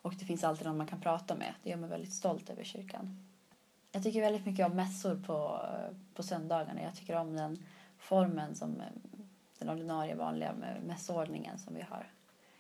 och 0.02 0.14
det 0.20 0.26
finns 0.26 0.44
alltid 0.44 0.68
någon 0.68 0.78
man 0.78 0.88
kan 0.88 1.02
prata 1.02 1.36
med. 1.36 1.54
Det 1.64 1.70
gör 1.70 1.78
mig 1.78 1.90
väldigt 1.90 2.14
stolt 2.14 2.50
över 2.50 2.64
kyrkan. 2.64 3.26
Jag 3.92 4.04
tycker 4.04 4.22
väldigt 4.22 4.46
mycket 4.46 4.66
om 4.66 4.76
mässor 4.76 5.16
på, 5.16 5.62
på 6.14 6.24
söndagarna. 6.24 6.82
Jag 6.82 6.96
tycker 6.96 7.16
om 7.16 7.36
den 7.36 7.64
formen 7.98 8.56
som 8.56 8.82
eh, 8.82 8.88
den 9.60 9.70
ordinarie 9.70 10.16
vanliga 10.16 10.54
mässordningen 10.86 11.60
som 11.60 11.76
vi 11.76 11.82
har. 11.82 12.08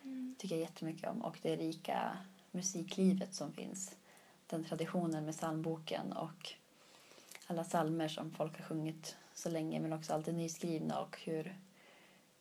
Mm. 0.03 0.35
tycker 0.37 0.55
jag 0.55 0.61
jättemycket 0.61 1.09
om. 1.09 1.21
Och 1.21 1.37
det 1.41 1.55
rika 1.55 2.17
musiklivet 2.51 3.35
som 3.35 3.53
finns. 3.53 3.95
Den 4.47 4.63
traditionen 4.63 5.25
med 5.25 5.35
psalmboken 5.35 6.13
och 6.13 6.53
alla 7.47 7.63
psalmer 7.63 8.07
som 8.07 8.31
folk 8.31 8.57
har 8.57 8.65
sjungit 8.65 9.15
så 9.33 9.49
länge 9.49 9.79
men 9.79 9.93
också 9.93 10.13
alltid 10.13 10.35
nyskrivna 10.35 10.99
och 10.99 11.17
hur, 11.23 11.55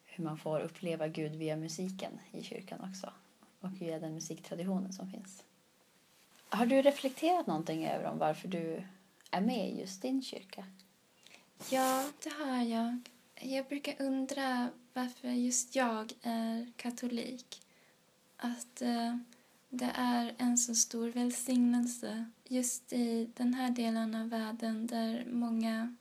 hur 0.05 0.25
man 0.25 0.39
får 0.39 0.61
uppleva 0.61 1.09
Gud 1.09 1.33
via 1.33 1.57
musiken 1.57 2.21
i 2.33 2.43
kyrkan 2.43 2.91
också. 2.91 3.13
Och 3.61 3.83
via 3.83 3.99
den 3.99 4.15
musiktraditionen 4.15 4.93
som 4.93 5.11
finns. 5.11 5.45
Har 6.49 6.67
du 6.67 6.83
reflekterat 6.83 7.47
någonting 7.47 7.87
över 7.87 8.05
om 8.05 8.19
varför 8.19 8.49
du 8.49 8.83
är 9.31 9.41
med 9.41 9.69
i 9.69 9.81
just 9.81 10.03
din 10.03 10.23
kyrka? 10.23 10.65
Ja, 11.71 12.11
det 12.23 12.31
har 12.31 12.63
jag. 12.63 13.01
Jag 13.41 13.67
brukar 13.67 14.03
undra 14.03 14.71
varför 14.93 15.29
just 15.29 15.77
jag 15.77 16.13
är 16.23 16.73
katolik. 16.77 17.63
Att 18.37 18.83
eh, 18.83 19.17
det 19.69 19.93
är 19.95 20.35
en 20.39 20.59
så 20.59 20.75
stor 20.75 21.09
välsignelse 21.09 22.31
just 22.45 22.93
i 22.93 23.31
den 23.37 23.55
här 23.55 23.71
delen 23.71 24.15
av 24.15 24.29
världen 24.29 24.87
där 24.87 25.27
många 25.31 25.97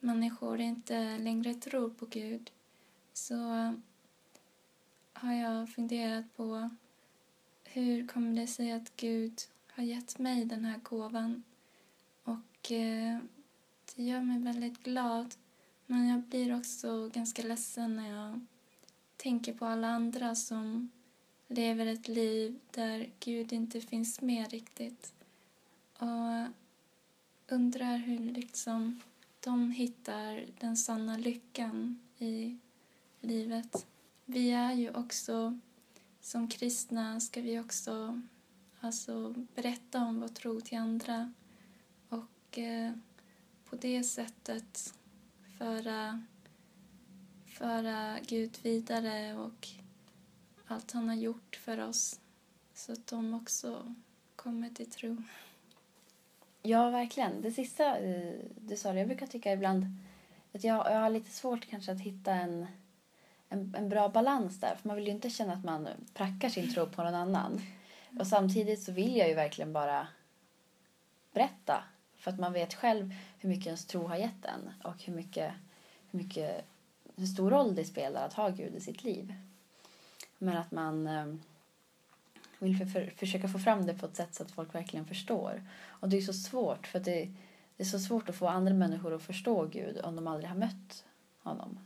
människor 0.00 0.60
inte 0.60 1.18
längre 1.18 1.54
tror 1.54 1.90
på 1.90 2.06
Gud. 2.06 2.50
Så 3.12 3.36
har 5.12 5.32
jag 5.32 5.70
funderat 5.70 6.36
på 6.36 6.70
hur 7.64 8.06
kommer 8.06 8.40
det 8.40 8.46
sig 8.46 8.72
att 8.72 8.96
Gud 8.96 9.40
har 9.68 9.82
gett 9.82 10.18
mig 10.18 10.44
den 10.44 10.64
här 10.64 10.78
gåvan. 10.78 11.42
Och 12.24 12.72
eh, 12.72 13.18
det 13.94 14.02
gör 14.02 14.20
mig 14.20 14.38
väldigt 14.38 14.82
glad. 14.82 15.34
Men 15.92 16.08
jag 16.08 16.20
blir 16.20 16.56
också 16.56 17.08
ganska 17.08 17.42
ledsen 17.42 17.96
när 17.96 18.10
jag 18.10 18.40
tänker 19.16 19.54
på 19.54 19.66
alla 19.66 19.88
andra 19.88 20.34
som 20.34 20.90
lever 21.48 21.86
ett 21.86 22.08
liv 22.08 22.58
där 22.70 23.10
Gud 23.20 23.52
inte 23.52 23.80
finns 23.80 24.20
med 24.20 24.50
riktigt. 24.50 25.14
Och 25.98 26.52
undrar 27.48 27.96
hur 27.96 28.18
liksom 28.18 29.00
de 29.40 29.70
hittar 29.70 30.46
den 30.60 30.76
sanna 30.76 31.16
lyckan 31.16 32.00
i 32.18 32.58
livet. 33.20 33.86
Vi 34.24 34.50
är 34.50 34.72
ju 34.72 34.90
också, 34.94 35.58
som 36.20 36.48
kristna 36.48 37.20
ska 37.20 37.40
vi 37.40 37.60
också 37.60 38.22
alltså, 38.80 39.34
berätta 39.54 40.04
om 40.04 40.20
vår 40.20 40.28
tro 40.28 40.60
till 40.60 40.78
andra. 40.78 41.32
Och 42.08 42.58
eh, 42.58 42.92
på 43.64 43.76
det 43.76 44.04
sättet 44.04 44.94
föra, 45.62 46.08
eh, 46.08 46.14
föra 47.46 48.16
eh, 48.16 48.22
Gud 48.26 48.58
vidare 48.62 49.34
och 49.34 49.68
allt 50.66 50.92
han 50.92 51.08
har 51.08 51.16
gjort 51.16 51.56
för 51.56 51.88
oss 51.88 52.20
så 52.74 52.92
att 52.92 53.06
de 53.06 53.34
också 53.34 53.94
kommer 54.36 54.68
till 54.68 54.90
tro. 54.90 55.16
Ja, 56.62 56.90
verkligen. 56.90 57.42
Det 57.42 57.50
sista 57.50 57.98
eh, 57.98 58.34
du 58.60 58.76
sa, 58.76 58.94
jag 58.94 59.06
brukar 59.06 59.26
tycka 59.26 59.52
ibland 59.52 59.86
att 60.52 60.64
jag, 60.64 60.92
jag 60.92 61.00
har 61.00 61.10
lite 61.10 61.30
svårt 61.30 61.66
kanske 61.66 61.92
att 61.92 62.00
hitta 62.00 62.32
en, 62.32 62.66
en, 63.48 63.74
en 63.78 63.88
bra 63.88 64.08
balans 64.08 64.60
där. 64.60 64.76
För 64.76 64.88
man 64.88 64.96
vill 64.96 65.06
ju 65.06 65.12
inte 65.12 65.30
känna 65.30 65.52
att 65.52 65.64
man 65.64 65.88
prackar 66.14 66.48
sin 66.48 66.74
tro 66.74 66.86
på 66.86 67.02
någon 67.04 67.14
annan. 67.14 67.60
Och 68.18 68.26
samtidigt 68.26 68.82
så 68.82 68.92
vill 68.92 69.16
jag 69.16 69.28
ju 69.28 69.34
verkligen 69.34 69.72
bara 69.72 70.08
berätta. 71.32 71.84
För 72.22 72.30
att 72.30 72.38
man 72.38 72.52
vet 72.52 72.74
själv 72.74 73.14
hur 73.38 73.48
mycket 73.48 73.66
ens 73.66 73.86
tro 73.86 74.06
har 74.06 74.16
gett 74.16 74.44
en 74.44 74.72
och 74.84 75.02
hur 75.02 75.14
mycket, 75.14 75.52
hur 76.10 76.18
mycket 76.18 76.64
hur 77.16 77.26
stor 77.26 77.50
roll 77.50 77.74
det 77.74 77.84
spelar 77.84 78.26
att 78.26 78.32
ha 78.32 78.48
Gud 78.48 78.74
i 78.74 78.80
sitt 78.80 79.04
liv. 79.04 79.34
Men 80.38 80.56
att 80.56 80.70
man 80.70 81.06
eh, 81.06 81.34
vill 82.58 82.76
för, 82.76 82.86
för, 82.86 83.10
försöka 83.16 83.48
få 83.48 83.58
fram 83.58 83.86
det 83.86 83.94
på 83.94 84.06
ett 84.06 84.16
sätt 84.16 84.34
så 84.34 84.42
att 84.42 84.50
folk 84.50 84.74
verkligen 84.74 85.06
förstår. 85.06 85.62
Och 85.86 86.08
det 86.08 86.16
är 86.16 86.20
så 86.20 86.32
svårt 86.32 86.86
för 86.86 86.98
att 86.98 87.04
det, 87.04 87.34
det 87.76 87.82
är 87.82 87.86
så 87.86 87.98
svårt 87.98 88.28
att 88.28 88.36
få 88.36 88.46
andra 88.46 88.74
människor 88.74 89.14
att 89.14 89.22
förstå 89.22 89.66
Gud 89.66 90.00
om 90.00 90.16
de 90.16 90.26
aldrig 90.26 90.48
har 90.48 90.56
mött 90.56 91.04
honom. 91.42 91.78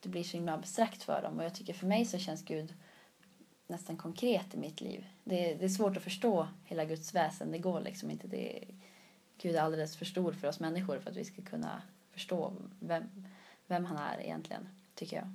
Det 0.00 0.08
blir 0.08 0.24
så 0.24 0.36
himla 0.36 0.54
abstrakt 0.54 1.02
för 1.02 1.22
dem 1.22 1.38
och 1.38 1.44
jag 1.44 1.54
tycker 1.54 1.74
för 1.74 1.86
mig 1.86 2.04
så 2.04 2.18
känns 2.18 2.44
Gud 2.44 2.74
nästan 3.66 3.96
konkret 3.96 4.54
i 4.54 4.58
mitt 4.58 4.80
liv. 4.80 5.06
Det, 5.24 5.54
det 5.54 5.64
är 5.64 5.68
svårt 5.68 5.96
att 5.96 6.02
förstå 6.02 6.48
hela 6.64 6.84
Guds 6.84 7.14
väsen. 7.14 7.52
Det 7.52 7.58
går 7.58 7.80
liksom 7.80 8.10
inte. 8.10 8.26
Det, 8.26 8.64
Gud 9.38 9.56
är 9.56 9.60
alldeles 9.60 9.96
för 9.96 10.04
stor 10.04 10.32
för 10.32 10.48
oss 10.48 10.60
människor 10.60 10.98
för 10.98 11.10
att 11.10 11.16
vi 11.16 11.24
ska 11.24 11.42
kunna 11.42 11.82
förstå 12.12 12.52
vem, 12.80 13.04
vem 13.66 13.84
han 13.84 13.96
är 13.96 14.20
egentligen, 14.20 14.68
tycker 14.94 15.16
jag. 15.16 15.32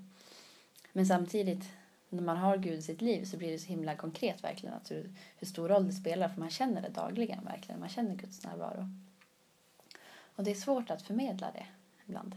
Men 0.94 1.06
samtidigt, 1.06 1.70
när 2.10 2.22
man 2.22 2.38
har 2.38 2.58
Gud 2.58 2.80
i 2.80 2.82
sitt 2.82 3.02
liv 3.02 3.26
så 3.26 3.38
blir 3.38 3.52
det 3.52 3.60
så 3.60 3.68
himla 3.68 3.96
konkret 3.96 4.44
verkligen 4.44 4.76
att 4.76 4.92
hur, 4.92 5.14
hur 5.38 5.48
stor 5.48 5.70
roll 5.70 5.88
det 5.88 5.94
spelar 5.94 6.30
för 6.30 6.40
man 6.40 6.50
känner 6.50 6.82
det 6.82 6.90
dagligen 6.90 7.44
verkligen. 7.44 7.80
Man 7.80 7.90
känner 7.90 8.16
Guds 8.16 8.44
närvaro. 8.44 8.90
Och 10.36 10.44
det 10.44 10.52
är 10.52 10.56
svårt 10.56 10.90
att 10.90 11.02
förmedla 11.02 11.52
det 11.52 11.66
ibland. 12.06 12.36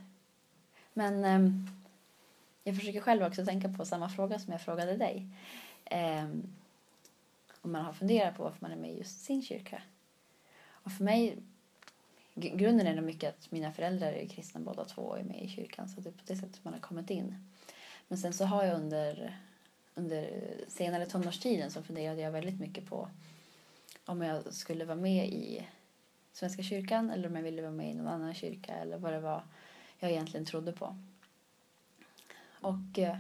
Men 0.92 1.24
eh, 1.24 1.66
jag 2.64 2.76
försöker 2.76 3.00
själv 3.00 3.22
också 3.22 3.44
tänka 3.44 3.68
på 3.68 3.84
samma 3.84 4.08
fråga 4.08 4.38
som 4.38 4.52
jag 4.52 4.60
frågade 4.60 4.96
dig. 4.96 5.26
Eh, 5.84 6.24
om 7.62 7.72
man 7.72 7.84
har 7.84 7.92
funderat 7.92 8.36
på 8.36 8.42
varför 8.42 8.58
man 8.60 8.72
är 8.72 8.76
med 8.76 8.90
i 8.90 8.98
just 8.98 9.24
sin 9.24 9.42
kyrka. 9.42 9.82
Och 10.64 10.92
för 10.92 11.04
mig, 11.04 11.38
grunden 12.34 12.86
är 12.86 12.94
nog 12.94 13.04
mycket 13.04 13.34
att 13.34 13.50
mina 13.50 13.72
föräldrar 13.72 14.12
är 14.12 14.26
kristna 14.26 14.60
båda 14.60 14.84
två 14.84 15.02
och 15.02 15.18
är 15.18 15.24
med 15.24 15.42
i 15.42 15.48
kyrkan. 15.48 15.88
Så 15.88 16.00
det 16.00 16.08
är 16.08 16.12
på 16.12 16.22
det 16.26 16.36
sättet 16.36 16.64
man 16.64 16.72
har 16.72 16.80
kommit 16.80 17.10
in. 17.10 17.48
Men 18.08 18.18
sen 18.18 18.32
så 18.32 18.44
har 18.44 18.64
jag 18.64 18.76
under, 18.76 19.38
under 19.94 20.44
senare 20.68 21.06
tonårstiden 21.06 21.70
så 21.70 21.82
funderade 21.82 22.20
jag 22.20 22.30
väldigt 22.30 22.60
mycket 22.60 22.86
på 22.86 23.08
om 24.04 24.22
jag 24.22 24.54
skulle 24.54 24.84
vara 24.84 24.96
med 24.96 25.28
i 25.28 25.66
Svenska 26.32 26.62
kyrkan 26.62 27.10
eller 27.10 27.28
om 27.28 27.36
jag 27.36 27.42
ville 27.42 27.62
vara 27.62 27.72
med 27.72 27.90
i 27.90 27.94
någon 27.94 28.08
annan 28.08 28.34
kyrka 28.34 28.74
eller 28.74 28.98
vad 28.98 29.12
det 29.12 29.20
var 29.20 29.42
jag 29.98 30.10
egentligen 30.10 30.46
trodde 30.46 30.72
på. 30.72 30.96
Och 32.60 32.98
eh, 32.98 33.18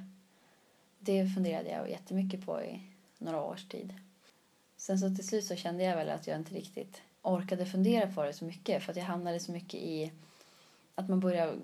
det 0.98 1.26
funderade 1.26 1.70
jag 1.70 1.90
jättemycket 1.90 2.46
på 2.46 2.62
i 2.62 2.80
några 3.18 3.42
års 3.42 3.64
tid. 3.64 3.94
Sen 4.76 4.98
så 4.98 5.14
till 5.14 5.28
slut 5.28 5.44
så 5.44 5.56
kände 5.56 5.84
jag 5.84 5.96
väl 5.96 6.10
att 6.10 6.26
jag 6.26 6.38
inte 6.38 6.54
riktigt 6.54 7.02
orkade 7.22 7.66
fundera 7.66 8.06
på 8.12 8.22
det 8.22 8.32
så 8.32 8.44
mycket 8.44 8.82
för 8.82 8.90
att 8.90 8.96
jag 8.96 9.04
hamnade 9.04 9.40
så 9.40 9.52
mycket 9.52 9.80
i 9.80 10.12
att 10.94 11.08
man 11.08 11.20
börjar 11.20 11.56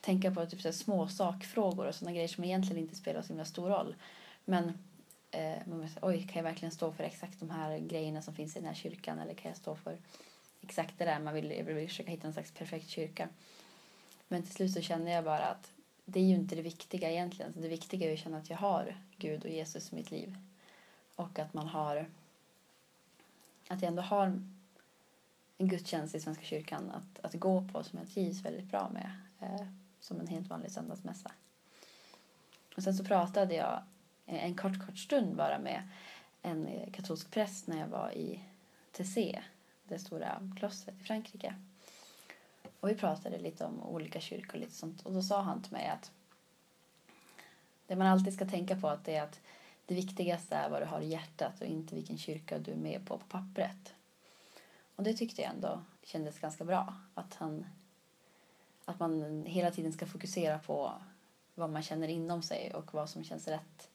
tänka 0.00 0.30
på 0.30 0.46
typ 0.46 0.60
så 0.60 0.68
här 0.68 0.72
små 0.72 1.08
sakfrågor 1.08 1.86
och 1.86 1.94
sådana 1.94 2.12
grejer 2.12 2.28
som 2.28 2.44
egentligen 2.44 2.82
inte 2.82 2.96
spelar 2.96 3.22
så 3.22 3.28
himla 3.28 3.44
stor 3.44 3.68
roll. 3.68 3.94
Men 4.44 4.72
eh, 5.30 5.56
man 5.66 5.88
säga, 5.88 5.98
oj, 6.02 6.22
kan 6.22 6.36
jag 6.36 6.42
verkligen 6.42 6.72
stå 6.72 6.92
för 6.92 7.04
exakt 7.04 7.40
de 7.40 7.50
här 7.50 7.78
grejerna 7.78 8.22
som 8.22 8.34
finns 8.34 8.56
i 8.56 8.58
den 8.58 8.68
här 8.68 8.74
kyrkan 8.74 9.18
eller 9.18 9.34
kan 9.34 9.48
jag 9.48 9.58
stå 9.58 9.76
för 9.76 9.96
exakt 10.60 10.98
det 10.98 11.04
där 11.04 11.18
man 11.18 11.34
vill, 11.34 11.50
jag 11.50 11.64
vill 11.64 11.88
försöka 11.88 12.10
hitta 12.10 12.26
en 12.26 12.32
slags 12.32 12.50
perfekt 12.50 12.88
kyrka. 12.88 13.28
Men 14.28 14.42
till 14.42 14.52
slut 14.52 14.72
så 14.72 14.80
kände 14.80 15.10
jag 15.10 15.24
bara 15.24 15.44
att 15.44 15.70
det 16.04 16.20
är 16.20 16.24
ju 16.24 16.34
inte 16.34 16.56
det 16.56 16.62
viktiga 16.62 17.10
egentligen. 17.10 17.52
Det 17.56 17.68
viktiga 17.68 18.08
är 18.08 18.12
att 18.12 18.18
känna 18.18 18.38
att 18.38 18.50
jag 18.50 18.56
har 18.56 18.96
Gud 19.16 19.44
och 19.44 19.50
Jesus 19.50 19.92
i 19.92 19.94
mitt 19.94 20.10
liv. 20.10 20.36
Och 21.16 21.38
att 21.38 21.54
man 21.54 21.66
har 21.66 22.06
att 23.68 23.82
jag 23.82 23.88
ändå 23.88 24.02
har 24.02 24.40
gudstjänst 25.68 26.14
i 26.14 26.20
Svenska 26.20 26.44
kyrkan 26.44 26.90
att, 26.90 27.24
att 27.24 27.34
gå 27.40 27.68
på 27.72 27.82
som 27.82 27.98
jag 27.98 28.08
trivs 28.08 28.44
väldigt 28.44 28.70
bra 28.70 28.90
med. 28.92 29.10
Eh, 29.40 29.66
som 30.04 30.20
en 30.20 30.26
helt 30.26 30.48
vanlig 30.48 30.70
söndagsmässa. 30.70 31.32
Och 32.76 32.82
sen 32.82 32.94
så 32.94 33.04
pratade 33.04 33.54
jag 33.54 33.82
eh, 34.26 34.44
en 34.44 34.56
kort, 34.56 34.86
kort 34.86 34.98
stund 34.98 35.36
bara 35.36 35.58
med 35.58 35.88
en 36.42 36.66
eh, 36.66 36.92
katolsk 36.92 37.30
präst 37.30 37.66
när 37.66 37.78
jag 37.78 37.88
var 37.88 38.12
i 38.12 38.44
Tessé, 38.92 39.42
det 39.84 39.98
stora 39.98 40.50
klostret 40.58 41.00
i 41.00 41.04
Frankrike. 41.04 41.54
Och 42.80 42.88
vi 42.88 42.94
pratade 42.94 43.38
lite 43.38 43.64
om 43.64 43.82
olika 43.82 44.20
kyrkor 44.20 44.54
och 44.54 44.60
lite 44.60 44.74
sånt. 44.74 45.02
Och 45.02 45.12
då 45.12 45.22
sa 45.22 45.42
han 45.42 45.62
till 45.62 45.72
mig 45.72 45.88
att 45.88 46.10
det 47.86 47.96
man 47.96 48.06
alltid 48.06 48.34
ska 48.34 48.46
tänka 48.46 48.76
på 48.76 48.88
att 48.88 49.04
det 49.04 49.14
är 49.14 49.22
att 49.22 49.40
det 49.86 49.94
viktigaste 49.94 50.56
är 50.56 50.70
vad 50.70 50.82
du 50.82 50.86
har 50.86 51.00
i 51.00 51.08
hjärtat 51.08 51.60
och 51.60 51.66
inte 51.66 51.94
vilken 51.94 52.18
kyrka 52.18 52.58
du 52.58 52.72
är 52.72 52.76
med 52.76 53.06
på 53.06 53.18
på 53.18 53.26
pappret. 53.26 53.94
Och 54.96 55.02
det 55.02 55.14
tyckte 55.14 55.42
jag 55.42 55.50
ändå 55.50 55.82
kändes 56.02 56.38
ganska 56.38 56.64
bra. 56.64 56.94
Att, 57.14 57.34
han, 57.34 57.66
att 58.84 59.00
man 59.00 59.44
hela 59.46 59.70
tiden 59.70 59.92
ska 59.92 60.06
fokusera 60.06 60.58
på 60.58 60.92
vad 61.54 61.70
man 61.70 61.82
känner 61.82 62.08
inom 62.08 62.42
sig 62.42 62.74
och 62.74 62.94
vad 62.94 63.10
som 63.10 63.24
känns 63.24 63.48
rätt 63.48 63.90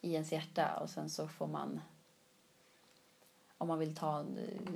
i 0.00 0.12
ens 0.12 0.32
hjärta. 0.32 0.76
Och 0.82 0.90
sen 0.90 1.10
så 1.10 1.28
får 1.28 1.46
man, 1.46 1.80
om 3.58 3.68
man 3.68 3.78
vill 3.78 3.96
ta 3.96 4.24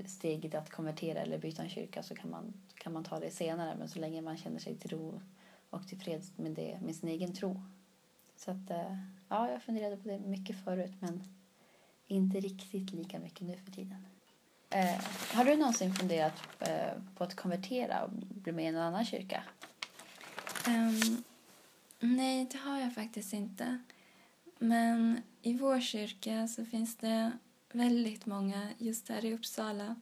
steget 0.07 0.55
att 0.55 0.71
konvertera 0.71 1.21
eller 1.21 1.39
byta 1.39 1.63
en 1.63 1.69
kyrka 1.69 2.03
så 2.03 2.15
kan 2.15 2.31
man, 2.31 2.53
kan 2.75 2.93
man 2.93 3.05
ta 3.05 3.21
det 3.21 3.31
senare. 3.31 3.77
Men 3.79 3.89
så 3.89 3.99
länge 3.99 4.23
man 4.23 4.37
känner 4.37 4.59
sig 4.59 4.77
till 4.77 4.91
ro 4.91 5.21
och 5.71 5.89
tillfreds 5.89 6.39
med, 6.39 6.53
det, 6.53 6.79
med 6.83 6.97
sin 6.97 7.09
egen 7.09 7.35
tro. 7.35 7.61
Så 8.37 8.51
att, 8.51 8.71
eh, 8.71 8.97
ja, 9.29 9.51
jag 9.51 9.63
funderade 9.63 9.97
på 9.97 10.09
det 10.09 10.19
mycket 10.19 10.65
förut 10.65 10.93
men 11.01 11.23
inte 12.07 12.41
riktigt 12.41 12.93
lika 12.93 13.19
mycket 13.19 13.47
nu 13.47 13.57
för 13.57 13.73
tiden. 13.73 14.07
Eh, 14.75 15.01
har 15.33 15.45
du 15.45 15.57
någonsin 15.57 15.95
funderat 15.95 16.43
eh, 16.61 17.03
på 17.17 17.25
att 17.25 17.37
konvertera 17.37 18.05
och 18.05 18.11
bli 18.13 18.53
med 18.53 18.65
i 18.65 18.69
en 18.69 18.77
annan 18.77 19.05
kyrka? 19.05 19.45
Um, 20.67 21.25
nej, 22.01 22.49
det 22.51 22.59
har 22.59 22.81
jag 22.81 22.95
faktiskt 22.95 23.33
inte. 23.33 23.79
Men 24.59 25.23
i 25.43 25.55
vår 25.59 25.81
kyrka 25.81 26.49
så 26.49 26.65
finns 26.65 26.97
det 26.97 27.33
väldigt 27.73 28.27
många, 28.27 28.69
just 28.79 29.09
här 29.09 29.25
i 29.25 29.35
Uppsala, 29.35 29.97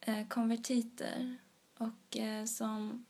eh, 0.00 0.26
konvertiter 0.28 1.36
och 1.78 2.16
eh, 2.16 2.44
som 2.44 3.06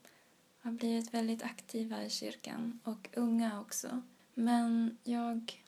har 0.59 0.73
blivit 0.73 1.15
väldigt 1.15 1.43
aktiva 1.43 2.03
i 2.03 2.11
kyrkan 2.11 2.81
och 2.85 3.09
unga 3.17 3.61
också. 3.61 4.03
Men 4.35 4.99
jag, 5.05 5.63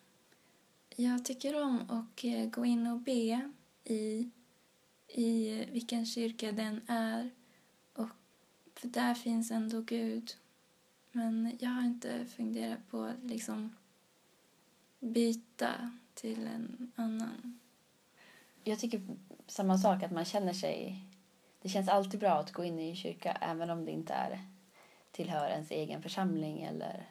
jag 0.96 1.24
tycker 1.24 1.62
om 1.62 1.90
att 1.90 2.24
eh, 2.24 2.46
gå 2.46 2.64
in 2.64 2.86
och 2.86 2.98
be 2.98 3.50
i 3.84 4.30
i 5.08 5.64
vilken 5.72 6.06
kyrka 6.06 6.52
den 6.52 6.80
är. 6.88 7.30
Och, 7.92 8.08
för 8.74 8.88
där 8.88 9.14
finns 9.14 9.50
ändå 9.50 9.80
Gud. 9.80 10.34
Men 11.12 11.58
jag 11.60 11.70
har 11.70 11.82
inte 11.82 12.26
funderat 12.26 12.90
på 12.90 13.02
att 13.02 13.24
liksom 13.24 13.76
byta 15.00 15.90
till 16.14 16.46
en 16.46 16.92
annan. 16.96 17.58
Jag 18.64 18.78
tycker 18.78 19.02
samma 19.46 19.78
sak, 19.78 20.02
att 20.02 20.12
man 20.12 20.24
känner 20.24 20.52
sig... 20.52 21.00
Det 21.62 21.68
känns 21.68 21.88
alltid 21.88 22.20
bra 22.20 22.32
att 22.32 22.52
gå 22.52 22.64
in 22.64 22.78
i 22.78 22.88
en 22.88 22.96
kyrka 22.96 23.32
även 23.40 23.70
om 23.70 23.84
det 23.84 23.90
inte 23.90 24.12
är 24.12 24.40
tillhör 25.14 25.48
ens 25.48 25.70
egen 25.70 26.02
församling 26.02 26.62
eller 26.62 27.06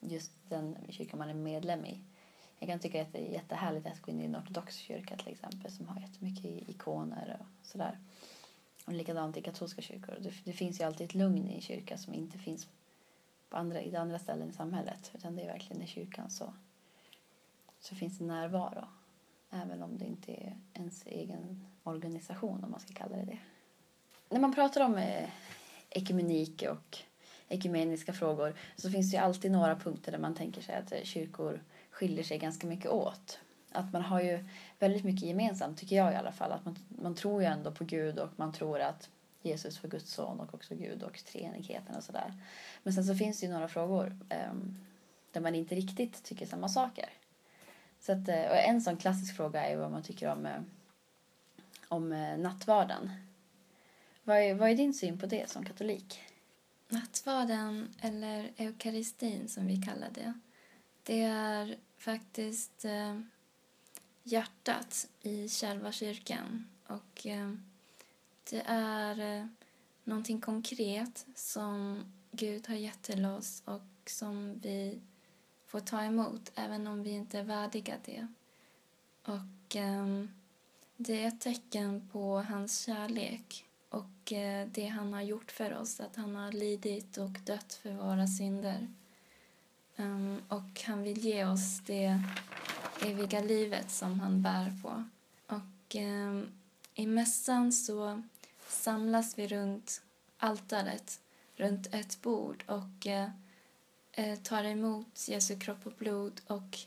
just 0.00 0.32
den 0.48 0.76
kyrka 0.88 1.16
man 1.16 1.28
är 1.28 1.34
medlem 1.34 1.84
i. 1.84 2.00
Jag 2.58 2.68
kan 2.68 2.78
tycka 2.78 3.02
att 3.02 3.12
det 3.12 3.18
är 3.18 3.32
jättehärligt 3.32 3.86
att 3.86 4.02
gå 4.02 4.10
in 4.10 4.20
i 4.20 4.24
en 4.24 4.36
ortodox 4.36 4.76
kyrka 4.76 5.16
till 5.16 5.32
exempel 5.32 5.72
som 5.72 5.88
har 5.88 6.00
jättemycket 6.00 6.68
ikoner 6.68 7.36
och 7.40 7.66
sådär. 7.66 7.98
Och 8.86 8.92
likadant 8.92 9.36
i 9.36 9.42
katolska 9.42 9.82
kyrkor. 9.82 10.16
Det, 10.20 10.32
det, 10.44 10.52
finns 10.52 10.80
ju 10.80 10.84
alltid 10.84 11.04
ett 11.04 11.14
lugn 11.14 11.50
i 11.50 11.60
kyrkan 11.60 11.98
som 11.98 12.14
inte 12.14 12.38
finns 12.38 12.68
på 13.50 13.56
andra, 13.56 13.82
i 13.82 13.96
andra 13.96 14.18
ställen 14.18 14.50
i 14.50 14.52
samhället. 14.52 15.10
Utan 15.14 15.36
det 15.36 15.42
är 15.42 15.46
verkligen 15.46 15.82
i 15.82 15.86
kyrkan 15.86 16.30
så, 16.30 16.54
så 17.80 17.94
finns 17.94 18.18
det 18.18 18.24
närvaro. 18.24 18.88
Även 19.50 19.82
om 19.82 19.98
det 19.98 20.04
inte 20.04 20.32
är 20.32 20.56
ens 20.74 21.06
egen 21.06 21.66
organisation 21.82 22.64
om 22.64 22.70
man 22.70 22.80
ska 22.80 22.94
kalla 22.94 23.16
det 23.16 23.24
det. 23.24 23.38
När 24.28 24.40
man 24.40 24.54
pratar 24.54 24.80
om 24.80 24.94
eh, 24.94 25.28
ekumenik 25.90 26.64
och 26.70 26.98
ekumeniska 27.48 28.12
frågor 28.12 28.54
så 28.76 28.90
finns 28.90 29.10
det 29.10 29.16
ju 29.16 29.22
alltid 29.22 29.52
några 29.52 29.76
punkter 29.76 30.12
där 30.12 30.18
man 30.18 30.34
tänker 30.34 30.62
sig 30.62 30.74
att 30.74 30.92
eh, 30.92 31.02
kyrkor 31.02 31.62
skiljer 31.94 32.24
sig 32.24 32.38
ganska 32.38 32.66
mycket 32.66 32.90
åt. 32.90 33.38
Att 33.72 33.92
man 33.92 34.02
har 34.02 34.20
ju 34.20 34.44
väldigt 34.78 35.04
mycket 35.04 35.22
gemensamt, 35.22 35.78
tycker 35.78 35.96
jag 35.96 36.12
i 36.12 36.16
alla 36.16 36.32
fall. 36.32 36.52
Att 36.52 36.64
man, 36.64 36.76
man 36.88 37.14
tror 37.14 37.42
ju 37.42 37.46
ändå 37.46 37.72
på 37.72 37.84
Gud 37.84 38.18
och 38.18 38.30
man 38.36 38.52
tror 38.52 38.80
att 38.80 39.08
Jesus 39.42 39.82
var 39.82 39.90
Guds 39.90 40.12
son 40.12 40.40
och 40.40 40.54
också 40.54 40.74
Gud 40.74 41.02
och 41.02 41.24
treenigheten 41.24 41.96
och 41.96 42.04
sådär. 42.04 42.34
Men 42.82 42.92
sen 42.92 43.04
så 43.04 43.14
finns 43.14 43.40
det 43.40 43.46
ju 43.46 43.52
några 43.52 43.68
frågor 43.68 44.16
um, 44.50 44.78
där 45.32 45.40
man 45.40 45.54
inte 45.54 45.74
riktigt 45.74 46.22
tycker 46.22 46.46
samma 46.46 46.68
saker. 46.68 47.08
Så 48.00 48.12
att, 48.12 48.28
eh, 48.28 48.44
och 48.50 48.56
en 48.56 48.80
sån 48.80 48.96
klassisk 48.96 49.36
fråga 49.36 49.66
är 49.66 49.76
vad 49.76 49.90
man 49.90 50.02
tycker 50.02 50.32
om, 50.32 50.46
eh, 50.46 50.60
om 51.88 52.12
eh, 52.12 52.38
nattvarden. 52.38 53.10
Vad 54.24 54.36
är, 54.36 54.54
vad 54.54 54.70
är 54.70 54.74
din 54.74 54.94
syn 54.94 55.18
på 55.18 55.26
det 55.26 55.50
som 55.50 55.64
katolik? 55.64 56.20
Nattvarden, 56.88 57.94
eller 58.00 58.52
eukaristin 58.56 59.48
som 59.48 59.66
vi 59.66 59.82
kallar 59.82 60.08
det, 60.14 60.32
det 61.04 61.22
är 61.22 61.76
faktiskt 61.98 62.84
eh, 62.84 63.20
hjärtat 64.22 65.08
i 65.22 65.48
själva 65.48 65.92
kyrkan. 65.92 66.68
Och 66.86 67.26
eh, 67.26 67.52
det 68.50 68.62
är 68.66 69.38
eh, 69.40 69.46
någonting 70.04 70.40
konkret 70.40 71.26
som 71.34 72.04
Gud 72.30 72.68
har 72.68 72.74
gett 72.74 73.02
till 73.02 73.26
oss 73.26 73.62
och 73.64 74.10
som 74.10 74.60
vi 74.62 75.00
får 75.66 75.80
ta 75.80 76.02
emot 76.02 76.52
även 76.54 76.86
om 76.86 77.02
vi 77.02 77.10
inte 77.10 77.38
är 77.38 77.44
värdiga 77.44 77.94
det. 78.04 78.28
Och 79.22 79.76
eh, 79.76 80.24
det 80.96 81.22
är 81.22 81.28
ett 81.28 81.40
tecken 81.40 82.08
på 82.12 82.40
hans 82.40 82.78
kärlek 82.78 83.64
och 83.88 84.32
eh, 84.32 84.68
det 84.68 84.86
han 84.86 85.12
har 85.12 85.22
gjort 85.22 85.52
för 85.52 85.78
oss, 85.78 86.00
att 86.00 86.16
han 86.16 86.36
har 86.36 86.52
lidit 86.52 87.16
och 87.16 87.30
dött 87.30 87.74
för 87.74 87.92
våra 87.92 88.26
synder. 88.26 88.88
Um, 89.96 90.42
och 90.48 90.82
han 90.86 91.02
vill 91.02 91.18
ge 91.18 91.44
oss 91.44 91.80
det 91.86 92.22
eviga 93.02 93.40
livet 93.40 93.90
som 93.90 94.20
han 94.20 94.42
bär 94.42 94.72
på. 94.82 95.04
Och 95.46 95.94
um, 95.94 96.48
i 96.94 97.06
mässan 97.06 97.72
så 97.72 98.22
samlas 98.68 99.38
vi 99.38 99.46
runt 99.46 100.02
altaret, 100.38 101.20
runt 101.56 101.94
ett 101.94 102.22
bord 102.22 102.64
och 102.66 103.06
uh, 103.06 104.36
tar 104.42 104.64
emot 104.64 105.28
Jesu 105.28 105.58
kropp 105.58 105.86
och 105.86 105.92
blod 105.92 106.40
och 106.46 106.78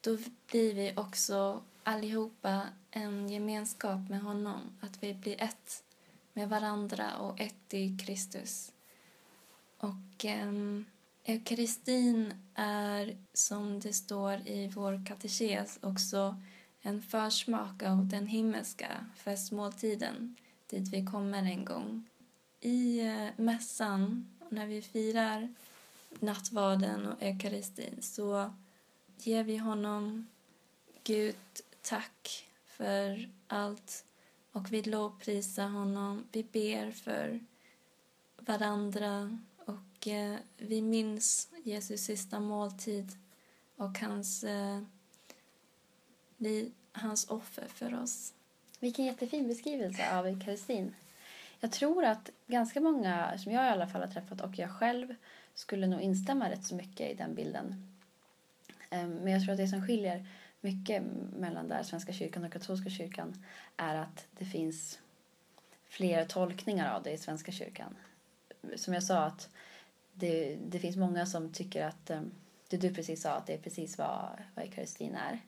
då 0.00 0.18
blir 0.50 0.74
vi 0.74 0.92
också 0.96 1.62
allihopa 1.82 2.62
en 2.90 3.28
gemenskap 3.28 4.08
med 4.08 4.20
honom, 4.20 4.60
att 4.80 5.02
vi 5.02 5.14
blir 5.14 5.42
ett 5.42 5.84
med 6.32 6.48
varandra 6.48 7.16
och 7.16 7.40
ett 7.40 7.74
i 7.74 7.98
Kristus. 7.98 8.72
Och 9.78 10.24
um, 10.24 10.84
Eukaristin 11.28 12.34
är, 12.54 13.16
som 13.32 13.80
det 13.80 13.92
står 13.92 14.48
i 14.48 14.70
vår 14.74 15.06
katekes, 15.06 15.78
också 15.82 16.36
en 16.80 17.02
försmak 17.02 17.82
av 17.82 18.06
den 18.08 18.26
himmelska 18.26 19.06
festmåltiden 19.16 20.36
dit 20.66 20.88
vi 20.92 21.06
kommer 21.06 21.42
en 21.42 21.64
gång. 21.64 22.08
I 22.60 23.00
eh, 23.00 23.28
mässan, 23.36 24.30
när 24.48 24.66
vi 24.66 24.82
firar 24.82 25.54
nattvarden 26.20 27.06
och 27.06 27.22
eukaristin 27.22 28.02
så 28.02 28.50
ger 29.18 29.44
vi 29.44 29.56
honom 29.56 30.26
Gud 31.04 31.36
tack 31.82 32.48
för 32.66 33.30
allt 33.46 34.04
och 34.52 34.72
vi 34.72 34.82
lovprisar 34.82 35.68
honom. 35.68 36.24
Vi 36.32 36.42
ber 36.42 36.90
för 36.90 37.40
varandra 38.36 39.38
eh, 40.08 40.36
vi 40.56 40.82
minns 40.82 41.48
Jesus 41.64 42.00
sista 42.00 42.40
måltid 42.40 43.12
och 43.76 43.98
hans... 43.98 44.44
Eh, 44.44 44.80
vi 46.36 46.72
hans 46.92 47.30
offer 47.30 47.68
för 47.68 48.02
oss. 48.02 48.34
Vilken 48.80 49.04
jättefin 49.04 49.48
beskrivelse 49.48 50.18
av 50.18 50.26
eukaristin. 50.26 50.94
Jag 51.60 51.72
tror 51.72 52.04
att 52.04 52.30
ganska 52.46 52.80
många, 52.80 53.38
som 53.38 53.52
jag 53.52 53.64
i 53.64 53.68
alla 53.68 53.88
fall 53.88 54.00
har 54.00 54.08
träffat 54.08 54.40
och 54.40 54.58
jag 54.58 54.70
själv, 54.70 55.14
skulle 55.54 55.86
nog 55.86 56.00
instämma 56.00 56.50
rätt 56.50 56.64
så 56.64 56.74
mycket 56.74 57.10
i 57.10 57.14
den 57.14 57.34
bilden. 57.34 57.94
Ehm, 58.90 59.10
men 59.14 59.32
jag 59.32 59.42
tror 59.42 59.52
att 59.52 59.58
det 59.58 59.68
som 59.68 59.86
skiljer 59.86 60.26
mycket 60.60 61.02
mellan 61.36 61.68
där 61.68 61.82
Svenska 61.82 62.12
kyrkan 62.12 62.44
och 62.44 62.52
katolska 62.52 62.90
kyrkan 62.90 63.44
är 63.76 63.94
att 63.94 64.26
det 64.38 64.44
finns 64.44 64.98
flera 65.84 66.24
tolkningar 66.24 66.94
av 66.94 67.02
det 67.02 67.12
i 67.12 67.18
Svenska 67.18 67.52
kyrkan. 67.52 67.96
Som 68.76 68.94
jag 68.94 69.02
sa, 69.02 69.18
att 69.18 69.48
det, 70.18 70.56
det 70.56 70.78
finns 70.78 70.96
många 70.96 71.26
som 71.26 71.52
tycker 71.52 71.84
att 71.84 72.10
eh, 72.10 72.22
det 72.68 72.76
du 72.76 72.94
precis 72.94 73.22
sa, 73.22 73.30
att 73.30 73.46
det 73.46 73.54
är 73.54 73.58
precis 73.58 73.98
vad, 73.98 74.42
vad 74.54 74.64
eukaristin 74.64 75.14
är. 75.14 75.40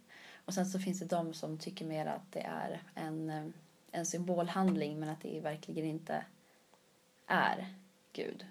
Och 0.45 0.55
sen 0.55 0.67
så 0.67 0.79
finns 0.79 0.99
det 0.99 1.07
de 1.07 1.35
som 1.35 1.59
tycker 1.59 1.85
mer 1.85 2.07
att 2.07 2.33
det 2.33 2.43
är 2.43 2.83
en, 2.95 3.31
eh, 3.31 3.47
en 3.93 4.07
symbolhandling 4.07 5.01
men 5.01 5.09
att 5.09 5.21
det 5.21 5.41
verkligen 5.41 5.85
inte 5.85 6.25
är 7.27 7.75
Gud. 8.13 8.47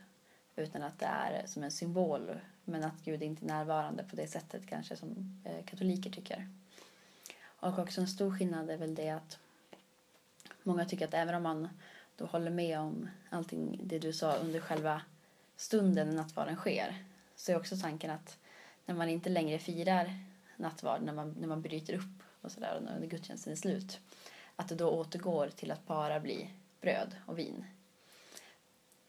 Utan 0.55 0.81
att 0.81 0.99
det 0.99 1.05
är 1.05 1.47
som 1.47 1.63
en 1.63 1.71
symbol 1.71 2.39
men 2.65 2.83
att 2.83 3.01
Gud 3.03 3.23
inte 3.23 3.45
är 3.45 3.47
närvarande 3.47 4.03
på 4.03 4.15
det 4.15 4.27
sättet 4.27 4.67
kanske 4.67 4.95
som 4.95 5.41
eh, 5.45 5.65
katoliker 5.65 6.09
tycker. 6.09 6.49
Och 7.43 7.79
också 7.79 8.01
en 8.01 8.07
stor 8.07 8.37
skillnad 8.37 8.69
är 8.69 8.77
väl 8.77 8.95
det 8.95 9.09
att 9.09 9.39
många 10.63 10.85
tycker 10.85 11.07
att 11.07 11.13
även 11.13 11.35
om 11.35 11.43
man 11.43 11.69
då 12.15 12.25
håller 12.25 12.51
med 12.51 12.79
om 12.79 13.09
allting 13.29 13.79
det 13.83 13.99
du 13.99 14.13
sa 14.13 14.35
under 14.35 14.59
själva 14.59 15.01
stunden 15.57 16.09
när 16.09 16.15
nattvarden 16.15 16.55
sker 16.55 17.03
så 17.35 17.51
är 17.51 17.57
också 17.57 17.77
tanken 17.77 18.11
att 18.11 18.37
när 18.85 18.95
man 18.95 19.09
inte 19.09 19.29
längre 19.29 19.59
firar 19.59 20.19
nattvard, 20.57 21.01
när 21.01 21.13
man, 21.13 21.35
när 21.39 21.47
man 21.47 21.61
bryter 21.61 21.93
upp 21.93 22.23
och 22.41 22.51
sådär 22.51 22.81
när 22.83 23.07
gudstjänsten 23.07 23.53
är 23.53 23.57
slut, 23.57 23.99
att 24.55 24.69
det 24.69 24.75
då 24.75 24.89
återgår 24.89 25.49
till 25.55 25.71
att 25.71 25.87
bara 25.87 26.19
bli 26.19 26.49
bröd 26.81 27.15
och 27.25 27.39
vin. 27.39 27.65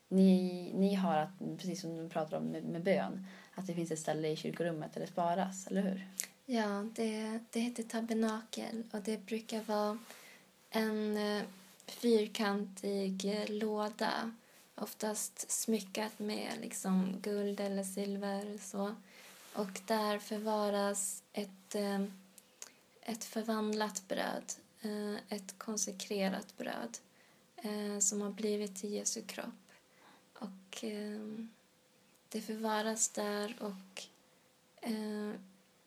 Ni, 0.09 0.73
ni 0.75 0.95
har, 0.95 1.17
att, 1.17 1.39
precis 1.39 1.81
som 1.81 1.97
du 1.97 2.09
pratar 2.09 2.37
om 2.37 2.45
med, 2.45 2.65
med 2.65 2.83
bön, 2.83 3.27
att 3.55 3.67
det 3.67 3.75
finns 3.75 3.91
ett 3.91 3.99
ställe 3.99 4.29
i 4.29 4.37
kyrkorummet 4.37 4.95
där 4.95 5.01
det 5.01 5.07
sparas, 5.07 5.67
eller 5.67 5.83
hur? 5.83 6.09
Ja, 6.47 6.87
det, 6.95 7.41
det 7.51 7.61
heter 7.61 7.83
tabernakel 7.83 8.83
och 8.93 9.01
det 9.01 9.27
brukar 9.27 9.61
vara 9.61 9.99
en 10.71 11.17
eh, 11.17 11.43
fyrkantig 11.87 13.25
eh, 13.25 13.51
låda 13.51 14.33
oftast 14.81 15.51
smyckat 15.51 16.19
med 16.19 16.53
liksom 16.61 17.21
guld 17.23 17.61
eller 17.61 17.85
silver. 17.85 18.59
Så. 18.59 18.95
Och 19.55 19.81
där 19.87 20.19
förvaras 20.19 21.23
ett, 21.33 21.75
eh, 21.75 22.05
ett 23.03 23.25
förvandlat 23.25 24.09
bröd, 24.09 24.53
eh, 24.81 25.37
ett 25.37 25.59
konsekrerat 25.59 26.57
bröd 26.57 26.99
eh, 27.57 27.99
som 27.99 28.21
har 28.21 28.31
blivit 28.31 28.77
till 28.77 28.93
Jesu 28.93 29.23
kropp. 29.23 29.55
Och 30.35 30.85
det 32.29 32.41
förvaras 32.41 33.09
där 33.09 33.57
och 33.63 34.03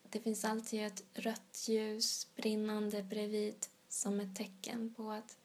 det 0.02 0.20
finns 0.20 0.44
alltid 0.44 0.86
ett 0.86 1.04
rött 1.14 1.68
ljus 1.68 2.26
brinnande 2.36 3.02
bredvid 3.02 3.66
som 3.88 4.20
ett 4.20 4.36
tecken 4.36 4.94
på 4.96 5.10
att 5.10 5.36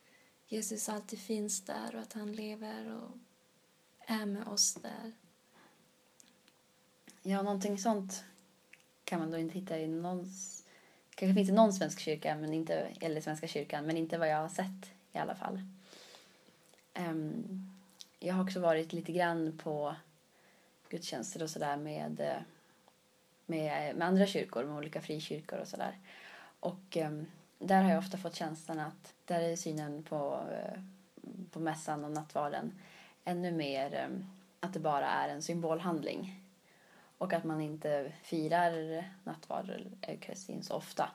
Jesus 0.48 0.90
alltid 0.90 1.20
finns 1.20 1.62
där 1.62 1.96
och 1.96 2.02
att 2.02 2.14
han 2.14 2.32
lever 2.32 2.94
och 2.96 3.18
är 4.08 4.26
med 4.26 4.48
oss 4.48 4.74
där. 4.74 5.12
Ja, 7.22 7.42
någonting 7.42 7.78
sånt 7.78 8.24
kan 9.04 9.20
man 9.20 9.32
då 9.32 9.38
inte 9.38 9.60
hitta 9.60 9.80
i 9.80 9.88
någon... 9.88 10.26
kanske 11.16 11.34
finns 11.34 11.50
i 11.50 11.52
någon 11.52 11.74
svensk 11.74 12.00
kyrka, 12.00 12.36
men 12.36 12.54
inte, 12.54 12.88
eller 13.02 13.22
Svenska 13.22 13.48
kyrkan, 13.48 13.86
men 13.86 13.98
inte 13.98 14.18
vad 14.18 14.30
jag 14.30 14.38
har 14.38 14.50
sett 14.50 14.92
i 15.14 15.18
alla 15.18 15.36
fall. 15.36 15.62
Um, 16.96 17.72
jag 18.20 18.34
har 18.34 18.44
också 18.44 18.60
varit 18.60 18.94
lite 18.94 19.12
grann 19.12 19.60
på 19.64 19.96
gudstjänster 20.90 21.44
och 21.44 21.50
sådär 21.50 21.78
med 21.78 22.20
eh, 22.20 22.42
med, 23.48 23.96
med 23.96 24.08
andra 24.08 24.28
kyrkor, 24.28 24.64
med 24.64 24.78
olika 24.78 25.02
frikyrkor 25.02 25.60
och 25.60 25.68
sådär. 25.68 25.98
Och 26.60 26.98
um, 26.98 27.26
där 27.60 27.84
har 27.84 27.90
jag 27.90 28.00
ofta 28.00 28.18
fått 28.18 28.36
känslan 28.36 28.80
att 28.80 29.14
där 29.26 29.42
är 29.42 29.56
synen 29.56 30.04
på, 30.04 30.40
eh, 30.52 30.82
på 31.52 31.60
mässan 31.60 32.06
och 32.06 32.12
nattvarden 32.12 32.72
ännu 33.28 33.52
mer 33.52 33.94
eh, 33.96 34.20
att 34.60 34.74
det 34.74 34.80
bara 34.80 35.08
är 35.08 35.30
en 35.30 35.42
symbolhandling. 35.42 36.44
Och 37.18 37.34
att 37.34 37.44
man 37.44 37.62
inte 37.62 38.12
firar 38.24 39.04
nattvard 39.24 39.70
eller 39.70 39.92
eukaristin 40.02 40.64
så 40.64 40.76
ofta. 40.76 41.10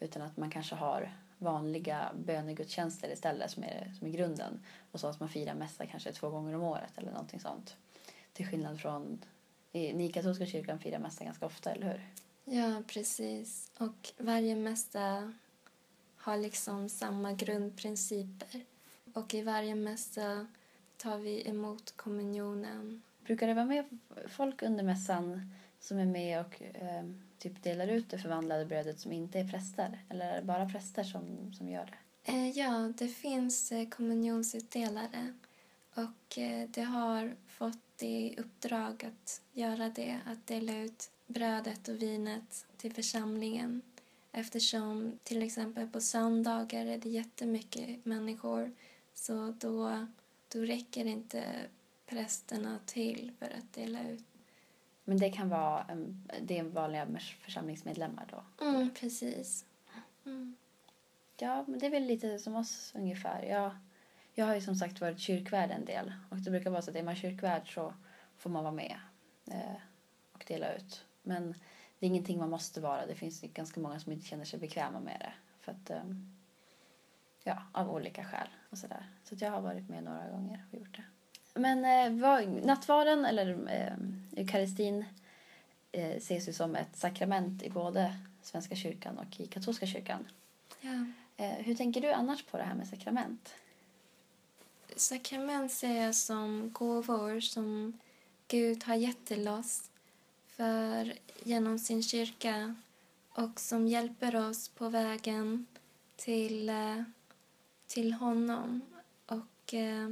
Utan 0.00 0.22
att 0.22 0.36
man 0.36 0.50
kanske 0.50 0.74
har 0.74 1.12
vanliga 1.38 2.12
bönegudstjänster 2.14 3.12
istället 3.12 3.50
som 3.50 3.62
är, 3.62 3.92
som 3.98 4.06
är 4.06 4.10
grunden. 4.10 4.60
Och 4.92 5.00
så 5.00 5.06
att 5.06 5.20
man 5.20 5.28
firar 5.28 5.54
mässa 5.54 5.86
kanske 5.86 6.12
två 6.12 6.30
gånger 6.30 6.54
om 6.54 6.62
året 6.62 6.98
eller 6.98 7.10
någonting 7.10 7.40
sånt. 7.40 7.76
Till 8.32 8.46
skillnad 8.46 8.80
från 8.80 9.24
ni 9.72 10.04
i 10.04 10.12
katolska 10.12 10.46
kyrkan 10.46 10.78
firar 10.78 10.98
mässa 10.98 11.24
ganska 11.24 11.46
ofta, 11.46 11.70
eller 11.70 11.86
hur? 11.86 12.10
Ja, 12.44 12.82
precis. 12.86 13.70
Och 13.78 14.12
varje 14.18 14.56
mässa 14.56 15.32
har 16.16 16.36
liksom 16.36 16.88
samma 16.88 17.32
grundprinciper. 17.32 18.64
Och 19.14 19.34
i 19.34 19.42
varje 19.42 19.74
mässa 19.74 20.46
tar 21.02 21.18
vi 21.18 21.48
emot 21.48 21.96
kommunionen. 21.96 23.02
Brukar 23.24 23.46
det 23.46 23.54
vara 23.54 23.66
med 23.66 23.84
folk 24.28 24.62
under 24.62 24.84
mässan 24.84 25.52
som 25.78 25.98
är 25.98 26.06
med 26.06 26.40
och 26.40 26.62
eh, 26.62 27.04
typ 27.38 27.62
delar 27.62 27.88
ut 27.88 28.10
det 28.10 28.18
förvandlade 28.18 28.66
brödet 28.66 29.00
som 29.00 29.12
inte 29.12 29.38
är 29.38 29.48
präster? 29.48 30.04
Eller 30.08 30.32
är 30.32 30.36
det 30.36 30.46
bara 30.46 30.68
präster 30.68 31.04
som, 31.04 31.52
som 31.52 31.68
gör 31.68 31.86
det? 31.86 32.32
Eh, 32.32 32.50
ja, 32.50 32.92
det 32.98 33.08
finns 33.08 33.72
eh, 33.72 33.88
kommunionsutdelare. 33.88 35.34
Och 35.94 36.38
eh, 36.38 36.68
det 36.68 36.82
har 36.82 37.36
fått 37.46 38.02
i 38.02 38.36
uppdrag 38.38 39.04
att 39.04 39.42
göra 39.52 39.88
det, 39.88 40.18
att 40.26 40.46
dela 40.46 40.76
ut 40.76 41.10
brödet 41.26 41.88
och 41.88 42.02
vinet 42.02 42.66
till 42.76 42.92
församlingen 42.92 43.82
eftersom 44.32 45.18
till 45.22 45.42
exempel 45.42 45.88
på 45.88 46.00
söndagar 46.00 46.86
är 46.86 46.98
det 46.98 47.08
jättemycket 47.08 48.04
människor 48.04 48.72
så 49.14 49.54
då, 49.60 50.06
då 50.52 50.58
räcker 50.58 51.04
inte 51.04 51.44
prästerna 52.06 52.78
till 52.86 53.32
för 53.38 53.46
att 53.46 53.72
dela 53.72 54.08
ut. 54.08 54.24
Men 55.04 55.18
det 55.18 55.30
kan 55.30 55.48
vara 55.48 55.86
det 56.42 56.58
är 56.58 56.62
vanliga 56.62 57.06
församlingsmedlemmar 57.40 58.28
då? 58.30 58.64
Mm, 58.64 58.90
precis. 58.94 59.64
Mm. 60.26 60.56
Ja, 61.36 61.64
men 61.68 61.78
det 61.78 61.86
är 61.86 61.90
väl 61.90 62.06
lite 62.06 62.38
som 62.38 62.56
oss 62.56 62.92
ungefär. 62.94 63.42
Jag 63.42 63.70
jag 64.34 64.46
har 64.46 64.54
ju 64.54 64.60
som 64.60 64.74
sagt 64.74 65.00
varit 65.00 65.18
kyrkvärd 65.18 65.70
en 65.70 65.84
del 65.84 66.12
och 66.28 66.36
det 66.36 66.50
brukar 66.50 66.70
vara 66.70 66.82
så 66.82 66.90
att 66.90 66.96
är 66.96 67.02
man 67.02 67.16
kyrkvärd 67.16 67.74
så 67.74 67.94
får 68.36 68.50
man 68.50 68.64
vara 68.64 68.74
med 68.74 68.96
eh, 69.50 69.76
och 70.32 70.44
dela 70.46 70.74
ut. 70.74 71.04
Men 71.22 71.54
det 71.98 72.06
är 72.06 72.08
ingenting 72.08 72.38
man 72.38 72.50
måste 72.50 72.80
vara. 72.80 73.06
Det 73.06 73.14
finns 73.14 73.40
ganska 73.40 73.80
många 73.80 74.00
som 74.00 74.12
inte 74.12 74.26
känner 74.26 74.44
sig 74.44 74.58
bekväma 74.58 75.00
med 75.00 75.16
det. 75.20 75.32
För 75.60 75.72
att, 75.72 75.90
eh, 75.90 76.02
ja, 77.44 77.62
av 77.72 77.90
olika 77.90 78.24
skäl 78.24 78.48
och 78.70 78.78
sådär. 78.78 79.06
Så 79.24 79.34
jag 79.38 79.50
har 79.50 79.60
varit 79.60 79.88
med 79.88 80.04
några 80.04 80.30
gånger 80.30 80.64
och 80.70 80.78
gjort 80.78 80.96
det. 80.96 81.04
Men 81.54 81.84
eh, 81.84 82.20
vad, 82.22 82.48
nattvarden 82.66 83.24
eller 83.24 83.68
eh, 83.68 84.40
eukaristin 84.40 85.04
eh, 85.92 86.10
ses 86.10 86.48
ju 86.48 86.52
som 86.52 86.76
ett 86.76 86.96
sakrament 86.96 87.62
i 87.62 87.70
både 87.70 88.16
Svenska 88.42 88.76
kyrkan 88.76 89.18
och 89.18 89.40
i 89.40 89.46
katolska 89.46 89.86
kyrkan. 89.86 90.26
Ja. 90.80 91.06
Eh, 91.36 91.64
hur 91.64 91.74
tänker 91.74 92.00
du 92.00 92.12
annars 92.12 92.42
på 92.42 92.56
det 92.56 92.62
här 92.62 92.74
med 92.74 92.88
sakrament? 92.88 93.54
Sakrament 94.96 95.72
ser 95.72 96.02
jag 96.02 96.14
som 96.14 96.70
gåvor 96.72 97.40
som 97.40 97.98
Gud 98.48 98.84
har 98.84 98.94
gett 98.94 99.26
till 99.26 99.48
oss 99.48 99.90
för, 100.46 101.14
genom 101.42 101.78
sin 101.78 102.02
kyrka 102.02 102.74
och 103.30 103.60
som 103.60 103.86
hjälper 103.86 104.36
oss 104.36 104.68
på 104.68 104.88
vägen 104.88 105.66
till, 106.16 106.68
eh, 106.68 107.02
till 107.90 108.12
honom 108.12 108.80
och 109.26 109.74
eh, 109.74 110.08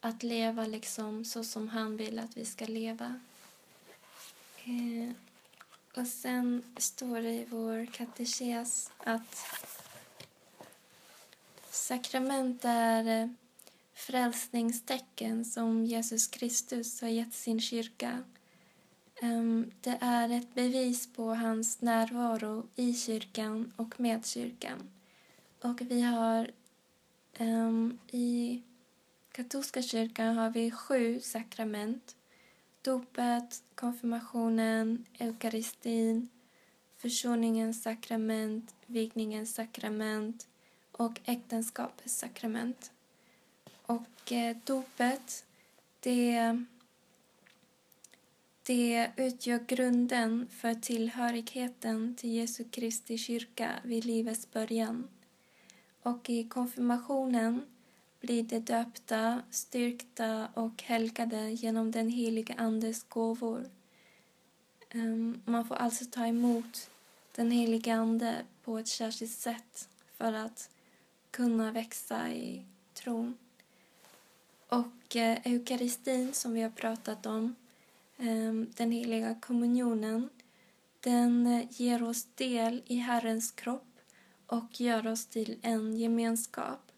att 0.00 0.22
leva 0.22 0.66
liksom 0.66 1.24
så 1.24 1.44
som 1.44 1.68
han 1.68 1.96
vill 1.96 2.18
att 2.18 2.36
vi 2.36 2.44
ska 2.44 2.66
leva. 2.66 3.20
Eh, 4.64 5.12
och 5.96 6.06
sen 6.06 6.62
står 6.76 7.22
det 7.22 7.32
i 7.32 7.46
vår 7.50 7.86
katekes 7.86 8.90
att 8.98 9.46
Sakrament 11.70 12.64
är 12.64 13.22
eh, 13.22 13.28
frälsningstecken 13.94 15.44
som 15.44 15.84
Jesus 15.84 16.26
Kristus 16.26 17.00
har 17.00 17.08
gett 17.08 17.34
sin 17.34 17.60
kyrka. 17.60 18.24
Ehm, 19.22 19.70
det 19.80 19.98
är 20.00 20.30
ett 20.30 20.54
bevis 20.54 21.12
på 21.12 21.34
hans 21.34 21.80
närvaro 21.80 22.66
i 22.76 22.94
kyrkan 22.94 23.72
och 23.76 24.00
med 24.00 24.26
kyrkan. 24.26 24.90
Och 25.60 25.80
vi 25.80 26.00
har 26.00 26.50
um, 27.40 27.98
i 28.10 28.62
katolska 29.32 29.82
kyrkan 29.82 30.36
har 30.36 30.50
vi 30.50 30.70
sju 30.70 31.20
sakrament. 31.20 32.16
Dopet, 32.82 33.62
konfirmationen, 33.74 35.04
eukaristin, 35.18 36.28
försoningens 36.96 37.82
sakrament, 37.82 38.74
vigningens 38.86 39.54
sakrament 39.54 40.48
och 40.92 41.20
äktenskapets 41.24 42.18
sakrament. 42.18 42.92
Och 43.82 44.32
eh, 44.32 44.56
dopet, 44.64 45.44
det, 46.00 46.64
det 48.62 49.10
utgör 49.16 49.64
grunden 49.66 50.48
för 50.50 50.74
tillhörigheten 50.74 52.14
till 52.14 52.34
Jesu 52.34 52.64
Kristi 52.64 53.18
kyrka 53.18 53.72
vid 53.84 54.04
livets 54.04 54.50
början. 54.52 55.08
Och 56.06 56.30
i 56.30 56.44
konfirmationen 56.44 57.62
blir 58.20 58.42
de 58.42 58.58
döpta, 58.58 59.42
styrkta 59.50 60.48
och 60.54 60.82
helgade 60.82 61.50
genom 61.50 61.90
den 61.90 62.08
heliga 62.08 62.54
Andes 62.58 63.02
gåvor. 63.02 63.70
Ehm, 64.90 65.40
man 65.44 65.64
får 65.64 65.74
alltså 65.74 66.04
ta 66.04 66.26
emot 66.26 66.90
den 67.34 67.50
heliga 67.50 67.94
Ande 67.94 68.36
på 68.64 68.78
ett 68.78 68.88
särskilt 68.88 69.32
sätt 69.32 69.88
för 70.16 70.32
att 70.32 70.70
kunna 71.30 71.72
växa 71.72 72.32
i 72.32 72.62
tron. 72.94 73.38
Och 74.68 75.16
eh, 75.16 75.38
eukaristin 75.44 76.32
som 76.32 76.52
vi 76.52 76.62
har 76.62 76.70
pratat 76.70 77.26
om, 77.26 77.54
ehm, 78.18 78.66
den 78.76 78.92
heliga 78.92 79.34
kommunionen, 79.40 80.28
den 81.00 81.46
eh, 81.46 81.66
ger 81.70 82.02
oss 82.02 82.26
del 82.34 82.82
i 82.86 82.96
Herrens 82.96 83.50
kropp 83.50 83.85
och 84.46 84.80
gör 84.80 85.06
oss 85.06 85.26
till 85.26 85.58
en 85.62 85.96
gemenskap. 85.98 86.92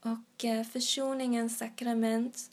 Och 0.00 0.44
eh, 0.44 0.64
försoningens 0.64 1.58
sakrament 1.58 2.50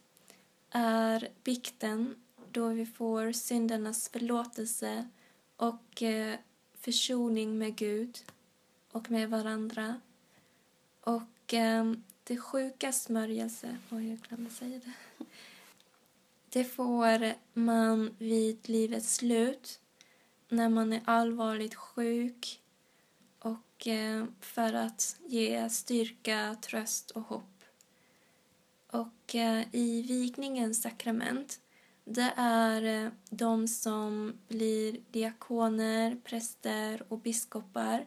är 0.70 1.30
bikten 1.44 2.16
då 2.52 2.68
vi 2.68 2.86
får 2.86 3.32
syndernas 3.32 4.10
förlåtelse 4.10 5.10
och 5.56 6.02
eh, 6.02 6.36
försoning 6.74 7.58
med 7.58 7.76
Gud 7.76 8.20
och 8.92 9.12
med 9.12 9.30
varandra. 9.30 10.02
Och 11.02 11.54
eh, 11.54 11.94
det 12.24 12.38
sjuka 12.38 12.92
smörjelse, 12.92 13.78
oj 13.92 14.10
jag 14.10 14.20
glömde 14.20 14.50
säga 14.50 14.80
det. 14.86 15.26
Det 16.50 16.64
får 16.64 17.34
man 17.54 18.16
vid 18.18 18.70
livets 18.70 19.16
slut 19.16 19.80
när 20.50 20.70
man 20.70 20.94
är 20.94 21.02
allvarligt 21.06 21.76
sjuk 21.76 22.62
och 23.88 24.28
för 24.46 24.74
att 24.74 25.20
ge 25.28 25.70
styrka, 25.70 26.56
tröst 26.62 27.12
och 27.12 27.22
hopp. 27.22 27.64
Och 28.92 29.36
eh, 29.36 29.66
i 29.72 30.02
vigningens 30.02 30.82
sakrament 30.82 31.60
det 32.12 32.34
är 32.36 33.06
eh, 33.06 33.12
de 33.30 33.68
som 33.68 34.34
blir 34.48 35.00
diakoner, 35.12 36.18
präster 36.24 37.04
och 37.08 37.20
biskopar 37.20 38.06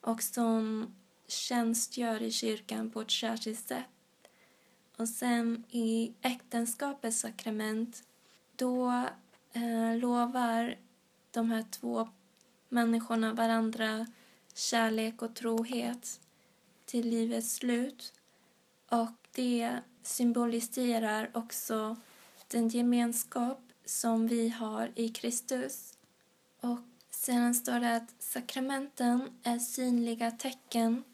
och 0.00 0.22
som 0.22 0.94
tjänstgör 1.26 2.22
i 2.22 2.30
kyrkan 2.30 2.90
på 2.90 3.00
ett 3.00 3.10
särskilt 3.10 3.68
sätt. 3.68 3.84
Och 4.96 5.08
sen 5.08 5.64
i 5.70 6.12
äktenskapets 6.22 7.20
sakrament, 7.20 8.02
då 8.56 8.90
eh, 9.52 9.96
lovar 9.96 10.78
de 11.30 11.50
här 11.50 11.64
två 11.70 12.08
människorna 12.68 13.32
varandra 13.32 14.06
kärlek 14.54 15.22
och 15.22 15.34
trohet 15.34 16.20
till 16.84 17.08
livets 17.08 17.54
slut. 17.54 18.12
Och 18.88 19.12
det 19.34 19.78
symboliserar 20.02 21.30
också 21.34 21.96
den 22.48 22.68
gemenskap 22.68 23.60
som 23.84 24.26
vi 24.26 24.48
har 24.48 24.90
i 24.94 25.08
Kristus. 25.08 25.94
Och 26.60 26.78
sedan 27.10 27.54
står 27.54 27.80
det 27.80 27.96
att 27.96 28.14
sakramenten 28.18 29.28
är 29.42 29.58
synliga 29.58 30.30
tecken 30.30 31.04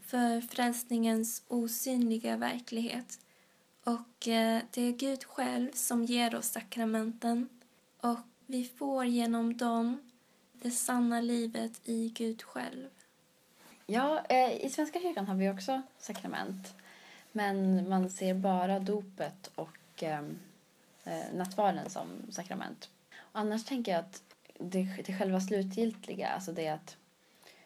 för 0.00 0.40
frälsningens 0.40 1.42
osynliga 1.48 2.36
verklighet. 2.36 3.20
Och 3.84 4.28
eh, 4.28 4.62
det 4.70 4.82
är 4.82 4.92
Gud 4.92 5.24
själv 5.24 5.70
som 5.74 6.04
ger 6.04 6.34
oss 6.34 6.48
sakramenten 6.48 7.48
och 8.00 8.18
vi 8.46 8.64
får 8.64 9.04
genom 9.04 9.56
dem 9.56 10.09
det 10.62 10.70
sanna 10.70 11.20
livet 11.20 11.80
i 11.84 12.08
Gud 12.08 12.42
själv. 12.42 12.88
Ja, 13.86 14.24
eh, 14.28 14.52
i 14.52 14.70
Svenska 14.70 15.00
kyrkan 15.00 15.26
har 15.26 15.34
vi 15.34 15.50
också 15.50 15.82
sakrament. 15.98 16.74
Men 17.32 17.88
man 17.88 18.10
ser 18.10 18.34
bara 18.34 18.78
dopet 18.78 19.50
och 19.54 20.02
ehm, 20.02 20.38
eh, 21.04 21.34
nattvarden 21.34 21.90
som 21.90 22.08
sakrament. 22.30 22.90
Och 23.14 23.40
annars 23.40 23.64
tänker 23.64 23.92
jag 23.92 24.00
att 24.00 24.22
det, 24.58 25.02
det 25.06 25.18
själva 25.18 25.40
slutgiltiga, 25.40 26.28
alltså 26.28 26.52
det 26.52 26.68
att 26.68 26.96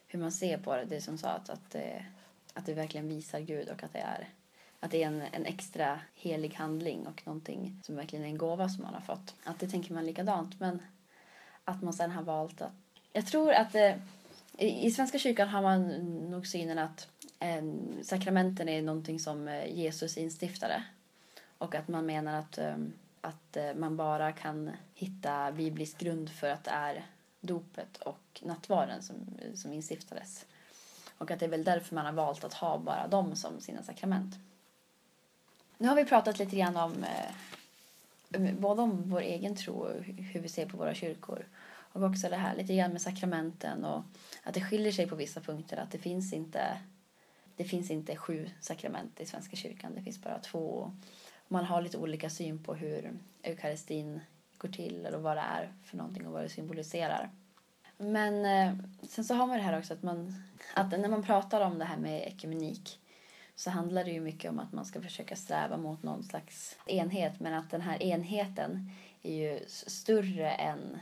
hur 0.06 0.18
man 0.18 0.32
ser 0.32 0.58
på 0.58 0.76
det, 0.76 0.84
det 0.84 1.00
som 1.00 1.18
sa 1.18 1.28
att, 1.28 1.50
att, 1.50 1.70
det, 1.70 2.06
att 2.54 2.66
det 2.66 2.74
verkligen 2.74 3.08
visar 3.08 3.40
Gud 3.40 3.68
och 3.68 3.82
att 3.82 3.92
det 3.92 3.98
är 3.98 4.28
att 4.84 4.90
det 4.90 5.02
är 5.02 5.06
en, 5.06 5.22
en 5.32 5.46
extra 5.46 6.00
helig 6.14 6.54
handling 6.54 7.06
och 7.06 7.26
någonting 7.26 7.80
som 7.82 7.96
verkligen 7.96 8.24
är 8.24 8.28
en 8.28 8.38
gåva 8.38 8.68
som 8.68 8.82
man 8.82 8.94
har 8.94 9.00
fått. 9.00 9.34
Att 9.44 9.58
det 9.58 9.68
tänker 9.68 9.94
man 9.94 10.06
likadant, 10.06 10.60
men 10.60 10.82
att 11.64 11.82
man 11.82 11.92
sen 11.92 12.10
har 12.10 12.22
valt 12.22 12.60
att... 12.60 12.72
Jag 13.16 13.26
tror 13.26 13.52
att 13.52 13.74
eh, 13.74 13.94
i, 14.58 14.90
Svenska 14.90 15.18
kyrkan 15.18 15.48
har 15.48 15.62
man 15.62 15.88
nog 16.30 16.46
synen 16.46 16.78
att 16.78 17.08
eh, 17.38 17.62
sakramenten 18.02 18.68
är 18.68 18.82
någonting 18.82 19.18
som 19.20 19.48
eh, 19.48 19.66
Jesus 19.66 20.16
instiftade 20.16 20.84
och 21.58 21.74
att 21.74 21.88
man 21.88 22.06
menar 22.06 22.38
att 22.38 22.58
eh, 22.58 22.76
att 23.20 23.56
eh, 23.56 23.74
man 23.74 23.96
bara 23.96 24.32
kan 24.32 24.70
hitta 24.94 25.52
biblisk 25.52 25.98
grund 25.98 26.30
för 26.30 26.48
att 26.48 26.64
det 26.64 26.70
är 26.70 27.06
dopet 27.40 27.96
och 27.96 28.42
nattvarden 28.42 29.02
som, 29.02 29.16
som 29.54 29.72
instiftades. 29.72 30.46
Och 31.18 31.30
att 31.30 31.40
det 31.40 31.46
är 31.46 31.50
väl 31.50 31.64
därför 31.64 31.94
man 31.94 32.06
har 32.06 32.12
valt 32.12 32.44
att 32.44 32.54
ha 32.54 32.78
bara 32.78 33.08
dem 33.08 33.36
som 33.36 33.60
sina 33.60 33.82
sakrament. 33.82 34.34
Nu 35.78 35.88
har 35.88 35.96
vi 35.96 36.04
pratat 36.04 36.38
lite 36.38 36.56
grann 36.56 36.76
om 36.76 37.04
eh, 37.04 38.54
både 38.54 38.82
om 38.82 39.10
vår 39.10 39.20
egen 39.20 39.56
tro 39.56 39.74
och 39.74 40.02
hur 40.04 40.40
vi 40.40 40.48
ser 40.48 40.66
på 40.66 40.76
våra 40.76 40.94
kyrkor. 40.94 41.46
Och 41.94 42.02
också 42.02 42.28
det 42.28 42.36
här 42.36 42.56
lite 42.56 42.74
grann 42.76 42.92
med 42.92 43.02
sakramenten 43.02 43.84
och 43.84 44.02
att 44.42 44.54
det 44.54 44.60
skiljer 44.60 44.92
sig 44.92 45.08
på 45.08 45.16
vissa 45.16 45.40
punkter. 45.40 45.76
Att 45.76 45.90
det 45.90 45.98
finns 45.98 46.32
inte, 46.32 46.78
det 47.56 47.64
finns 47.64 47.90
inte 47.90 48.16
sju 48.16 48.50
sakrament 48.60 49.20
i 49.20 49.26
Svenska 49.26 49.56
kyrkan, 49.56 49.92
det 49.94 50.02
finns 50.02 50.22
bara 50.22 50.38
två 50.38 50.92
man 51.48 51.64
har 51.64 51.82
lite 51.82 51.98
olika 51.98 52.30
syn 52.30 52.62
på 52.62 52.74
hur 52.74 53.18
eukaristin 53.42 54.20
går 54.58 54.68
till 54.68 55.06
eller 55.06 55.18
vad 55.18 55.36
det 55.36 55.40
är 55.40 55.72
för 55.84 55.96
någonting 55.96 56.26
och 56.26 56.32
vad 56.32 56.42
det 56.42 56.48
symboliserar. 56.48 57.30
Men 57.96 58.44
eh, 58.44 58.76
sen 59.08 59.24
så 59.24 59.34
har 59.34 59.46
man 59.46 59.56
det 59.56 59.62
här 59.62 59.78
också 59.78 59.94
att, 59.94 60.02
man, 60.02 60.42
att 60.74 60.90
när 60.90 61.08
man 61.08 61.22
pratar 61.22 61.60
om 61.60 61.78
det 61.78 61.84
här 61.84 61.96
med 61.96 62.28
ekumenik 62.28 63.00
så 63.54 63.70
handlar 63.70 64.04
det 64.04 64.10
ju 64.10 64.20
mycket 64.20 64.50
om 64.50 64.58
att 64.58 64.72
man 64.72 64.84
ska 64.84 65.02
försöka 65.02 65.36
sträva 65.36 65.76
mot 65.76 66.02
någon 66.02 66.22
slags 66.22 66.78
enhet 66.86 67.40
men 67.40 67.54
att 67.54 67.70
den 67.70 67.80
här 67.80 68.02
enheten 68.02 68.90
är 69.22 69.34
ju 69.34 69.60
större 69.66 70.50
än 70.50 70.98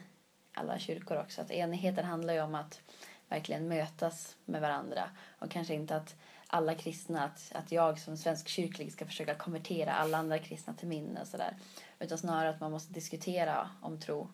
alla 0.54 0.78
kyrkor 0.78 1.20
också. 1.20 1.40
Att 1.40 1.50
enigheten 1.50 2.04
handlar 2.04 2.34
ju 2.34 2.40
om 2.40 2.54
att 2.54 2.80
verkligen 3.28 3.68
mötas 3.68 4.36
med 4.44 4.60
varandra 4.60 5.10
och 5.38 5.50
kanske 5.50 5.74
inte 5.74 5.96
att 5.96 6.16
alla 6.46 6.74
kristna, 6.74 7.24
att, 7.24 7.52
att 7.54 7.72
jag 7.72 7.98
som 7.98 8.16
svensk 8.16 8.48
kyrklig 8.48 8.92
ska 8.92 9.06
försöka 9.06 9.34
konvertera 9.34 9.92
alla 9.92 10.18
andra 10.18 10.38
kristna 10.38 10.74
till 10.74 10.88
min 10.88 11.16
och 11.16 11.26
sådär. 11.26 11.56
Utan 11.98 12.18
snarare 12.18 12.50
att 12.50 12.60
man 12.60 12.70
måste 12.70 12.92
diskutera 12.92 13.70
om 13.80 14.00
tro 14.00 14.28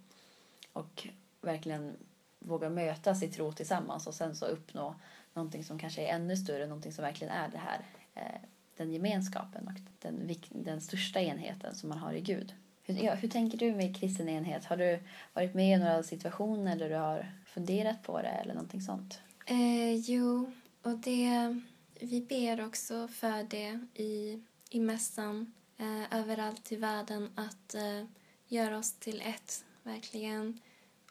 och 0.72 1.09
verkligen 1.40 1.96
våga 2.38 2.70
mötas 2.70 3.22
i 3.22 3.28
tro 3.28 3.52
tillsammans 3.52 4.07
och 4.07 4.14
sen 4.14 4.37
så 4.37 4.46
uppnå 4.46 4.94
någonting 5.35 5.64
som 5.64 5.78
kanske 5.78 6.02
är 6.02 6.14
ännu 6.14 6.37
större, 6.37 6.66
någonting 6.66 6.92
som 6.92 7.04
verkligen 7.04 7.33
är 7.33 7.48
det 7.48 7.59
här, 7.59 7.81
eh, 8.14 8.40
den 8.76 8.92
gemenskapen 8.92 9.68
och 9.68 9.81
den, 9.98 10.35
den 10.50 10.81
största 10.81 11.20
enheten 11.20 11.74
som 11.74 11.88
man 11.88 11.98
har 11.98 12.12
i 12.12 12.20
Gud. 12.20 12.54
Hur, 12.88 13.05
ja, 13.05 13.14
hur 13.14 13.29
tänker 13.29 13.59
du 13.59 13.74
med 13.74 13.96
kristen 13.96 14.29
enhet? 14.29 14.64
Har 14.64 14.77
du 14.77 14.98
varit 15.33 15.55
med 15.55 15.77
i 15.77 15.81
några 15.81 16.03
situationer 16.03 16.77
där 16.77 16.88
du 16.88 16.94
har 16.94 17.33
funderat 17.46 18.03
på 18.03 18.22
det 18.22 18.29
eller 18.29 18.55
någonting 18.55 18.81
sånt? 18.81 19.20
Eh, 19.46 19.94
jo, 19.94 20.53
och 20.83 20.98
det 20.98 21.61
vi 22.01 22.20
ber 22.20 22.66
också 22.66 23.09
för 23.09 23.42
det 23.42 23.81
i, 23.94 24.42
i 24.70 24.81
mässan 24.81 25.53
eh, 25.77 26.18
överallt 26.18 26.72
i 26.72 26.77
världen 26.77 27.31
att 27.35 27.74
eh, 27.74 28.05
göra 28.46 28.79
oss 28.79 28.92
till 28.92 29.20
ett, 29.20 29.64
verkligen. 29.83 30.61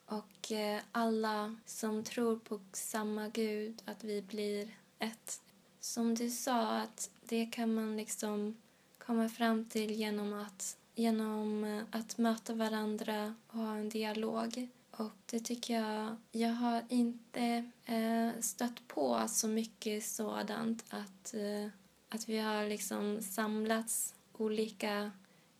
Och 0.05 0.51
eh, 0.51 0.81
alla 0.91 1.55
som 1.65 2.03
tror 2.03 2.39
på 2.39 2.59
samma 2.73 3.27
Gud, 3.29 3.81
att 3.85 4.03
vi 4.03 4.21
blir 4.21 4.69
ett. 4.99 5.41
Som 5.79 6.15
du 6.15 6.29
sa, 6.29 6.77
att 6.77 7.09
det 7.23 7.45
kan 7.45 7.73
man 7.73 7.97
liksom 7.97 8.57
komma 8.97 9.29
fram 9.29 9.65
till 9.65 9.91
genom 9.91 10.33
att, 10.33 10.77
genom 10.97 11.63
eh, 11.63 11.83
att 11.91 12.17
möta 12.17 12.53
varandra 12.53 13.35
och 13.47 13.59
ha 13.59 13.75
en 13.75 13.89
dialog. 13.89 14.67
Och 14.91 15.17
det 15.25 15.39
tycker 15.39 15.73
jag, 15.73 16.15
jag 16.31 16.53
har 16.53 16.83
inte 16.89 17.71
eh, 17.85 18.29
stött 18.41 18.87
på 18.87 19.23
så 19.27 19.47
mycket 19.47 20.03
sådant 20.03 20.85
att, 20.89 21.33
eh, 21.33 21.69
att 22.09 22.29
vi 22.29 22.37
har 22.37 22.69
liksom 22.69 23.21
samlats 23.21 24.15
olika 24.33 25.11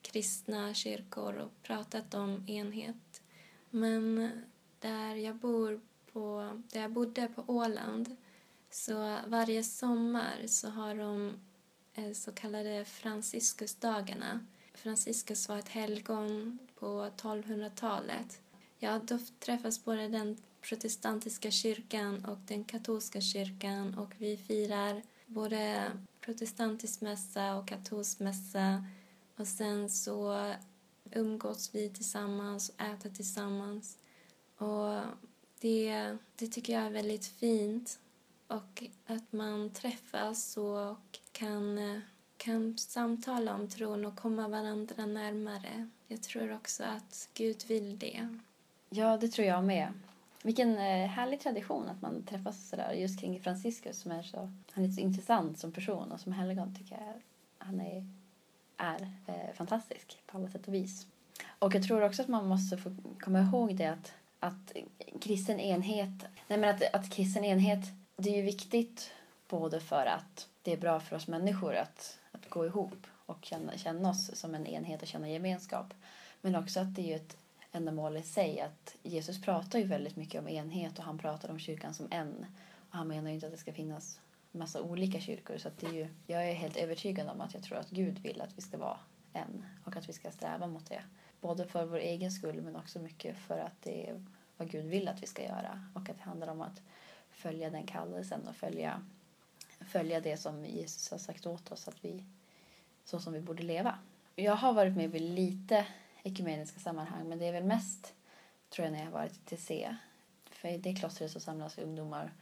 kristna 0.02 0.74
kyrkor 0.74 1.36
och 1.36 1.64
pratat 1.64 2.14
om 2.14 2.44
enhet. 2.48 3.22
Men 3.70 4.32
där 4.80 5.16
jag 5.16 5.36
bor 5.36 5.82
på, 6.14 6.52
där 6.72 6.82
jag 6.82 6.92
bodde 6.92 7.28
på 7.28 7.44
Åland 7.48 8.16
Så 8.70 9.18
varje 9.28 9.64
sommar 9.64 10.48
så 10.48 10.70
har 10.70 10.96
de 10.96 11.34
eh, 11.94 12.12
så 12.12 12.32
kallade 12.32 12.86
Franciscusdagarna. 12.86 14.40
Franciscus 14.78 15.50
var 15.50 15.58
ett 15.58 15.70
helgon 15.70 16.60
på 16.76 17.10
1200-talet. 17.18 18.42
Ja, 18.80 19.00
då 19.04 19.20
träffas 19.40 19.86
både 19.86 20.08
den 20.08 20.38
protestantiska 20.62 21.52
kyrkan 21.52 22.26
och 22.26 22.38
den 22.48 22.64
katolska 22.64 23.22
kyrkan 23.22 23.98
och 23.98 24.14
vi 24.18 24.38
firar 24.38 25.02
både 25.26 25.92
protestantisk 26.22 27.02
mässa 27.02 27.56
och 27.56 27.68
katolsk 27.68 28.20
mässa 28.20 28.86
och 29.36 29.48
sen 29.48 29.90
så 29.90 30.54
umgås 31.12 31.76
vi 31.76 31.90
tillsammans 31.90 32.70
och 32.70 32.82
äter 32.82 33.10
tillsammans. 33.10 33.98
Och 34.58 35.02
det, 35.60 36.18
det 36.36 36.48
tycker 36.48 36.74
jag 36.74 36.84
är 36.84 36.90
väldigt 36.90 37.26
fint. 37.26 38.00
Och 38.48 38.84
att 39.06 39.34
man 39.34 39.70
träffas 39.70 40.58
och 40.58 41.20
kan, 41.32 41.78
eh, 41.78 42.00
kan 42.38 42.78
samtala 42.78 43.56
om 43.56 43.70
tron 43.70 44.06
och 44.06 44.16
komma 44.16 44.48
varandra 44.48 45.06
närmare. 45.06 45.90
Jag 46.08 46.24
tror 46.24 46.56
också 46.56 46.84
att 46.84 47.30
Gud 47.34 47.64
vill 47.68 48.00
det. 48.00 48.38
Ja, 48.90 49.18
det 49.18 49.28
tror 49.28 49.48
jag 49.48 49.64
med. 49.64 49.94
Vilken 50.44 50.78
eh, 50.78 51.08
härlig 51.08 51.40
tradition 51.40 51.90
att 51.90 52.02
man 52.02 52.24
träffas 52.24 52.70
sådär 52.70 52.94
just 52.94 53.20
kring 53.20 53.42
Franciscus 53.42 54.02
som 54.02 54.12
är 54.12 54.24
så, 54.24 54.52
han 54.72 54.86
är 54.86 54.90
så 54.90 55.02
intressant 55.02 55.60
som 55.60 55.72
person 55.72 56.12
och 56.12 56.20
som 56.20 56.32
helgon 56.32 56.76
tycker 56.76 56.96
jag 56.96 57.22
han 57.58 57.82
är, 57.82 58.06
är 58.78 59.12
eh, 59.28 59.54
fantastisk 59.54 60.22
på 60.26 60.38
alla 60.38 60.50
sätt 60.50 60.68
och 60.68 60.74
vis. 60.74 61.08
Och 61.60 61.76
jag 61.76 61.84
tror 61.84 62.04
också 62.04 62.22
att 62.22 62.28
man 62.28 62.48
måste 62.48 62.78
få 62.78 62.96
komma 63.20 63.40
ihåg 63.40 63.76
det 63.76 63.86
att, 63.86 64.14
att 64.40 64.74
kristen 65.22 65.60
enhet, 65.60 66.26
nej 66.48 66.60
men 66.60 66.76
att, 66.76 66.96
att 66.96 67.12
kristen 67.12 67.46
enhet, 67.46 67.86
det 68.16 68.30
är 68.30 68.36
ju 68.36 68.42
viktigt 68.42 69.12
både 69.48 69.80
för 69.80 70.06
att 70.06 70.48
det 70.62 70.74
är 70.74 70.78
bra 70.78 71.00
för 71.00 71.16
oss 71.16 71.28
människor 71.28 71.76
att 71.76 72.20
gå 72.58 72.66
ihop 72.66 73.08
och 73.26 73.46
känna, 73.46 73.78
känna 73.78 74.10
oss 74.10 74.36
som 74.36 74.56
en 74.56 74.68
enhet 74.68 75.02
och 75.02 75.08
känna 75.08 75.30
gemenskap. 75.30 75.94
Men 76.42 76.56
också 76.56 76.80
att 76.80 76.96
det 76.96 77.02
är 77.02 77.08
ju 77.08 77.16
ett 77.16 77.38
ändamål 77.72 78.18
i 78.18 78.24
sig. 78.24 78.62
Att 78.62 78.96
Jesus 79.04 79.42
pratar 79.42 79.80
ju 79.80 79.86
väldigt 79.86 80.16
mycket 80.16 80.42
om 80.42 80.48
enhet 80.48 81.00
och 81.00 81.06
han 81.06 81.18
pratar 81.18 81.50
om 81.50 81.60
kyrkan 81.60 81.94
som 81.94 82.08
en. 82.12 82.46
Och 82.90 82.98
han 82.98 83.08
menar 83.08 83.30
ju 83.30 83.36
inte 83.36 83.46
att 83.46 83.52
det 83.52 83.58
ska 83.58 83.74
finnas 83.74 84.20
massa 84.52 84.82
olika 84.82 85.20
kyrkor. 85.20 85.58
Så 85.58 85.70
det 85.80 85.88
är 85.88 85.94
ju, 85.94 86.08
jag 86.26 86.50
är 86.50 86.54
helt 86.54 86.78
övertygad 86.78 87.30
om 87.30 87.42
att 87.42 87.54
jag 87.54 87.64
tror 87.64 87.78
att 87.78 87.90
Gud 87.90 88.20
vill 88.20 88.42
att 88.42 88.58
vi 88.58 88.62
ska 88.62 88.78
vara 88.78 89.00
en 89.34 89.66
och 89.84 89.96
att 89.98 90.10
vi 90.10 90.14
ska 90.14 90.32
sträva 90.32 90.68
mot 90.68 90.90
det. 90.90 91.04
Både 91.42 91.66
för 91.66 91.86
vår 91.86 92.00
egen 92.00 92.32
skull 92.32 92.62
men 92.62 92.76
också 92.76 93.00
mycket 93.00 93.38
för 93.38 93.60
att 93.60 93.82
det 93.84 94.10
är 94.10 94.26
vad 94.58 94.72
Gud 94.72 94.86
vill 94.86 95.08
att 95.08 95.24
vi 95.24 95.28
ska 95.28 95.44
göra 95.44 95.84
och 95.94 96.10
att 96.10 96.18
det 96.18 96.24
handlar 96.24 96.48
om 96.48 96.62
att 96.62 96.82
följa 97.32 97.70
den 97.70 97.88
kallelsen 97.88 98.48
och 98.48 98.56
följa, 98.56 99.06
följa 99.88 100.22
det 100.22 100.38
som 100.38 100.66
Jesus 100.66 101.12
har 101.12 101.18
sagt 101.18 101.46
åt 101.46 101.72
oss 101.72 101.88
att 101.88 102.06
vi, 102.06 102.24
så 103.08 103.20
som 103.20 103.34
vi 103.34 103.42
borde 103.42 103.64
leva. 103.64 104.00
Jag 104.36 104.56
har 104.56 104.74
varit 104.74 104.96
med 104.96 105.12
vid 105.12 105.22
lite 105.22 105.86
ekumeniska 106.24 106.80
sammanhang 106.80 107.30
men 107.30 107.40
det 107.40 107.46
är 107.46 107.52
väl 107.52 107.64
mest 107.64 108.14
tror 108.70 108.86
jag 108.86 108.92
när 108.92 109.00
jag 109.00 109.06
har 109.06 109.12
varit 109.12 109.52
i 109.52 109.56
TC. 109.56 109.96
För 110.50 110.68
i 110.68 110.78
det 110.78 110.94
klostret 110.94 111.32
så 111.32 111.40
samlas 111.40 111.78
ungdomar 111.78 112.34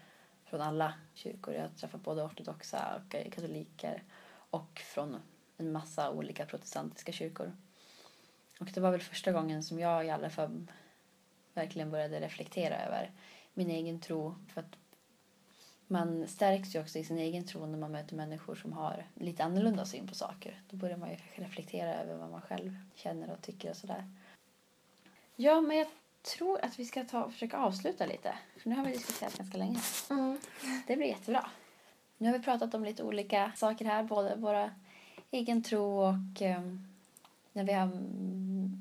från 0.45 0.61
alla 0.61 0.93
kyrkor. 1.13 1.53
Jag 1.53 1.61
har 1.61 1.69
träffat 1.69 2.03
både 2.03 2.23
ortodoxa 2.23 2.95
och 2.95 3.11
katoliker 3.31 4.03
och 4.49 4.81
från 4.85 5.21
en 5.57 5.71
massa 5.71 6.11
olika 6.11 6.45
protestantiska 6.45 7.11
kyrkor. 7.11 7.55
Och 8.59 8.65
det 8.73 8.79
var 8.79 8.91
väl 8.91 9.01
första 9.01 9.31
gången 9.31 9.63
som 9.63 9.79
jag 9.79 10.05
i 10.05 10.09
alla 10.09 10.29
fall 10.29 10.71
verkligen 11.53 11.91
började 11.91 12.19
reflektera 12.19 12.85
över 12.85 13.11
min 13.53 13.69
egen 13.69 13.99
tro. 13.99 14.35
För 14.47 14.61
att 14.61 14.77
man 15.87 16.27
stärks 16.27 16.75
ju 16.75 16.81
också 16.81 16.99
i 16.99 17.03
sin 17.03 17.17
egen 17.17 17.45
tro 17.45 17.65
när 17.65 17.77
man 17.77 17.91
möter 17.91 18.15
människor 18.15 18.55
som 18.55 18.73
har 18.73 19.05
lite 19.15 19.43
annorlunda 19.43 19.85
syn 19.85 20.07
på 20.07 20.15
saker. 20.15 20.61
Då 20.69 20.77
börjar 20.77 20.97
man 20.97 21.09
ju 21.09 21.17
reflektera 21.35 21.93
över 21.93 22.15
vad 22.15 22.29
man 22.29 22.41
själv 22.41 22.75
känner 22.95 23.31
och 23.31 23.41
tycker 23.41 23.69
och 23.69 23.77
sådär. 23.77 24.11
Ja, 25.35 25.61
men 25.61 25.77
jag 25.77 25.87
tror 26.21 26.65
att 26.65 26.79
vi 26.79 26.85
ska 26.85 27.03
ta 27.03 27.29
försöka 27.29 27.57
avsluta 27.57 28.05
lite. 28.05 28.35
För 28.57 28.69
nu 28.69 28.75
har 28.75 28.85
vi 28.85 28.91
diskuterat 28.91 29.37
ganska 29.37 29.57
länge. 29.57 29.79
Mm. 30.09 30.39
Det 30.87 30.95
blir 30.95 31.07
jättebra. 31.07 31.49
Nu 32.17 32.27
har 32.29 32.37
vi 32.37 32.43
pratat 32.43 32.73
om 32.73 32.83
lite 32.85 33.03
olika 33.03 33.51
saker 33.55 33.85
här, 33.85 34.03
både 34.03 34.35
våra 34.35 34.71
egen 35.31 35.63
tro 35.63 35.99
och 35.99 36.41
um, 36.41 36.87
när 37.53 37.63
vi 37.63 37.73
har 37.73 37.87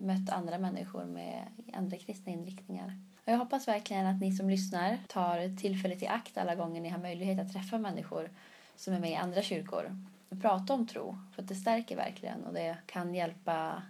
mött 0.05 0.31
andra 0.31 0.59
människor 0.59 1.05
med 1.05 1.47
andra 1.73 1.97
kristna 1.97 2.33
inriktningar. 2.33 2.99
Och 3.25 3.33
jag 3.33 3.39
hoppas 3.39 3.69
verkligen 3.69 4.07
att 4.07 4.21
ni 4.21 4.33
som 4.33 4.51
lyssnar 4.51 4.99
tar 5.09 5.57
tillfället 5.57 6.03
i 6.03 6.07
akt 6.07 6.39
alla 6.39 6.55
gånger 6.55 6.81
ni 6.81 6.89
har 6.89 6.99
möjlighet 6.99 7.41
att 7.41 7.53
träffa 7.53 7.79
människor 7.79 8.31
som 8.77 8.95
är 8.95 9.01
med 9.01 9.11
i 9.11 9.15
andra 9.15 9.43
kyrkor 9.43 9.97
och 10.29 10.41
prata 10.43 10.75
om 10.75 10.87
tro. 10.87 11.19
För 11.35 11.43
det 11.43 11.55
stärker 11.55 11.97
verkligen 11.97 12.45
och 12.45 12.55
det 12.55 12.77
kan 12.87 13.15
hjälpa 13.15 13.83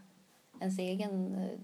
ens 0.61 0.79
egen 0.79 1.35
eh, 1.35 1.59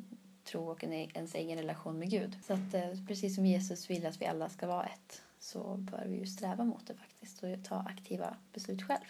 tro 0.45 0.71
och 0.71 0.85
e-, 0.85 1.09
ens 1.15 1.35
egen 1.35 1.59
relation 1.59 1.99
med 1.99 2.11
Gud. 2.11 2.37
Så 2.43 2.53
att 2.53 2.75
eh, 2.75 3.07
precis 3.09 3.35
som 3.35 3.47
Jesus 3.47 3.91
vill 3.91 4.07
att 4.07 4.21
vi 4.21 4.27
alla 4.27 4.49
ska 4.49 4.67
vara 4.67 4.85
ett 4.85 5.23
så 5.39 5.77
bör 5.77 6.05
vi 6.07 6.17
ju 6.17 6.27
sträva 6.27 6.65
mot 6.65 6.87
det 6.87 6.95
faktiskt 6.95 7.43
och 7.43 7.65
ta 7.65 7.77
aktiva 7.77 8.37
beslut 8.53 8.83
själv. 8.83 9.05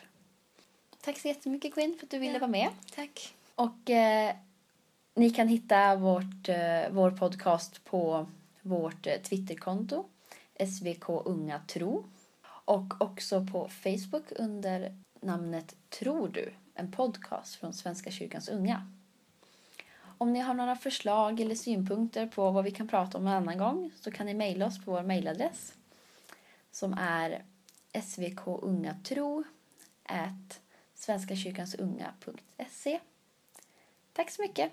Tack 1.01 1.19
så 1.19 1.29
jättemycket 1.29 1.75
Quinn 1.75 1.97
för 1.99 2.07
att 2.07 2.11
du 2.11 2.19
ville 2.19 2.33
ja, 2.33 2.39
vara 2.39 2.51
med. 2.51 2.69
Tack. 2.95 3.35
Och 3.55 3.91
eh, 3.91 4.35
ni 5.15 5.31
kan 5.31 5.49
hitta 5.49 5.97
vårt, 5.97 6.49
eh, 6.49 6.91
vår 6.91 7.11
podcast 7.11 7.85
på 7.85 8.27
vårt 8.63 9.07
eh, 9.07 9.17
Twitterkonto, 9.17 10.09
SVK 10.69 11.09
Unga 11.09 11.61
Tro. 11.67 12.05
Och 12.45 13.01
också 13.01 13.47
på 13.47 13.69
Facebook 13.69 14.33
under 14.37 14.97
namnet 15.21 15.77
Tror 15.89 16.29
du? 16.29 16.53
En 16.75 16.93
podcast 16.93 17.55
från 17.55 17.73
Svenska 17.73 18.11
kyrkans 18.11 18.49
unga. 18.49 18.93
Om 20.19 20.33
ni 20.33 20.41
har 20.41 20.55
några 20.55 20.77
förslag 20.77 21.41
eller 21.41 21.55
synpunkter 21.55 22.27
på 22.27 22.51
vad 22.51 22.65
vi 22.65 22.71
kan 22.71 22.89
prata 22.89 23.19
om 23.19 23.27
en 23.27 23.33
annan 23.33 23.59
gång 23.59 23.91
så 24.01 24.11
kan 24.11 24.27
ni 24.27 24.35
mejla 24.35 24.67
oss 24.67 24.85
på 24.85 24.91
vår 24.91 25.03
mejladress 25.03 25.75
som 26.71 26.95
är 26.99 27.45
svkungatro 28.03 29.45
svenskakyrkansunga.se. 30.95 33.01
Tack 34.13 34.31
så 34.31 34.43
mycket! 34.43 34.73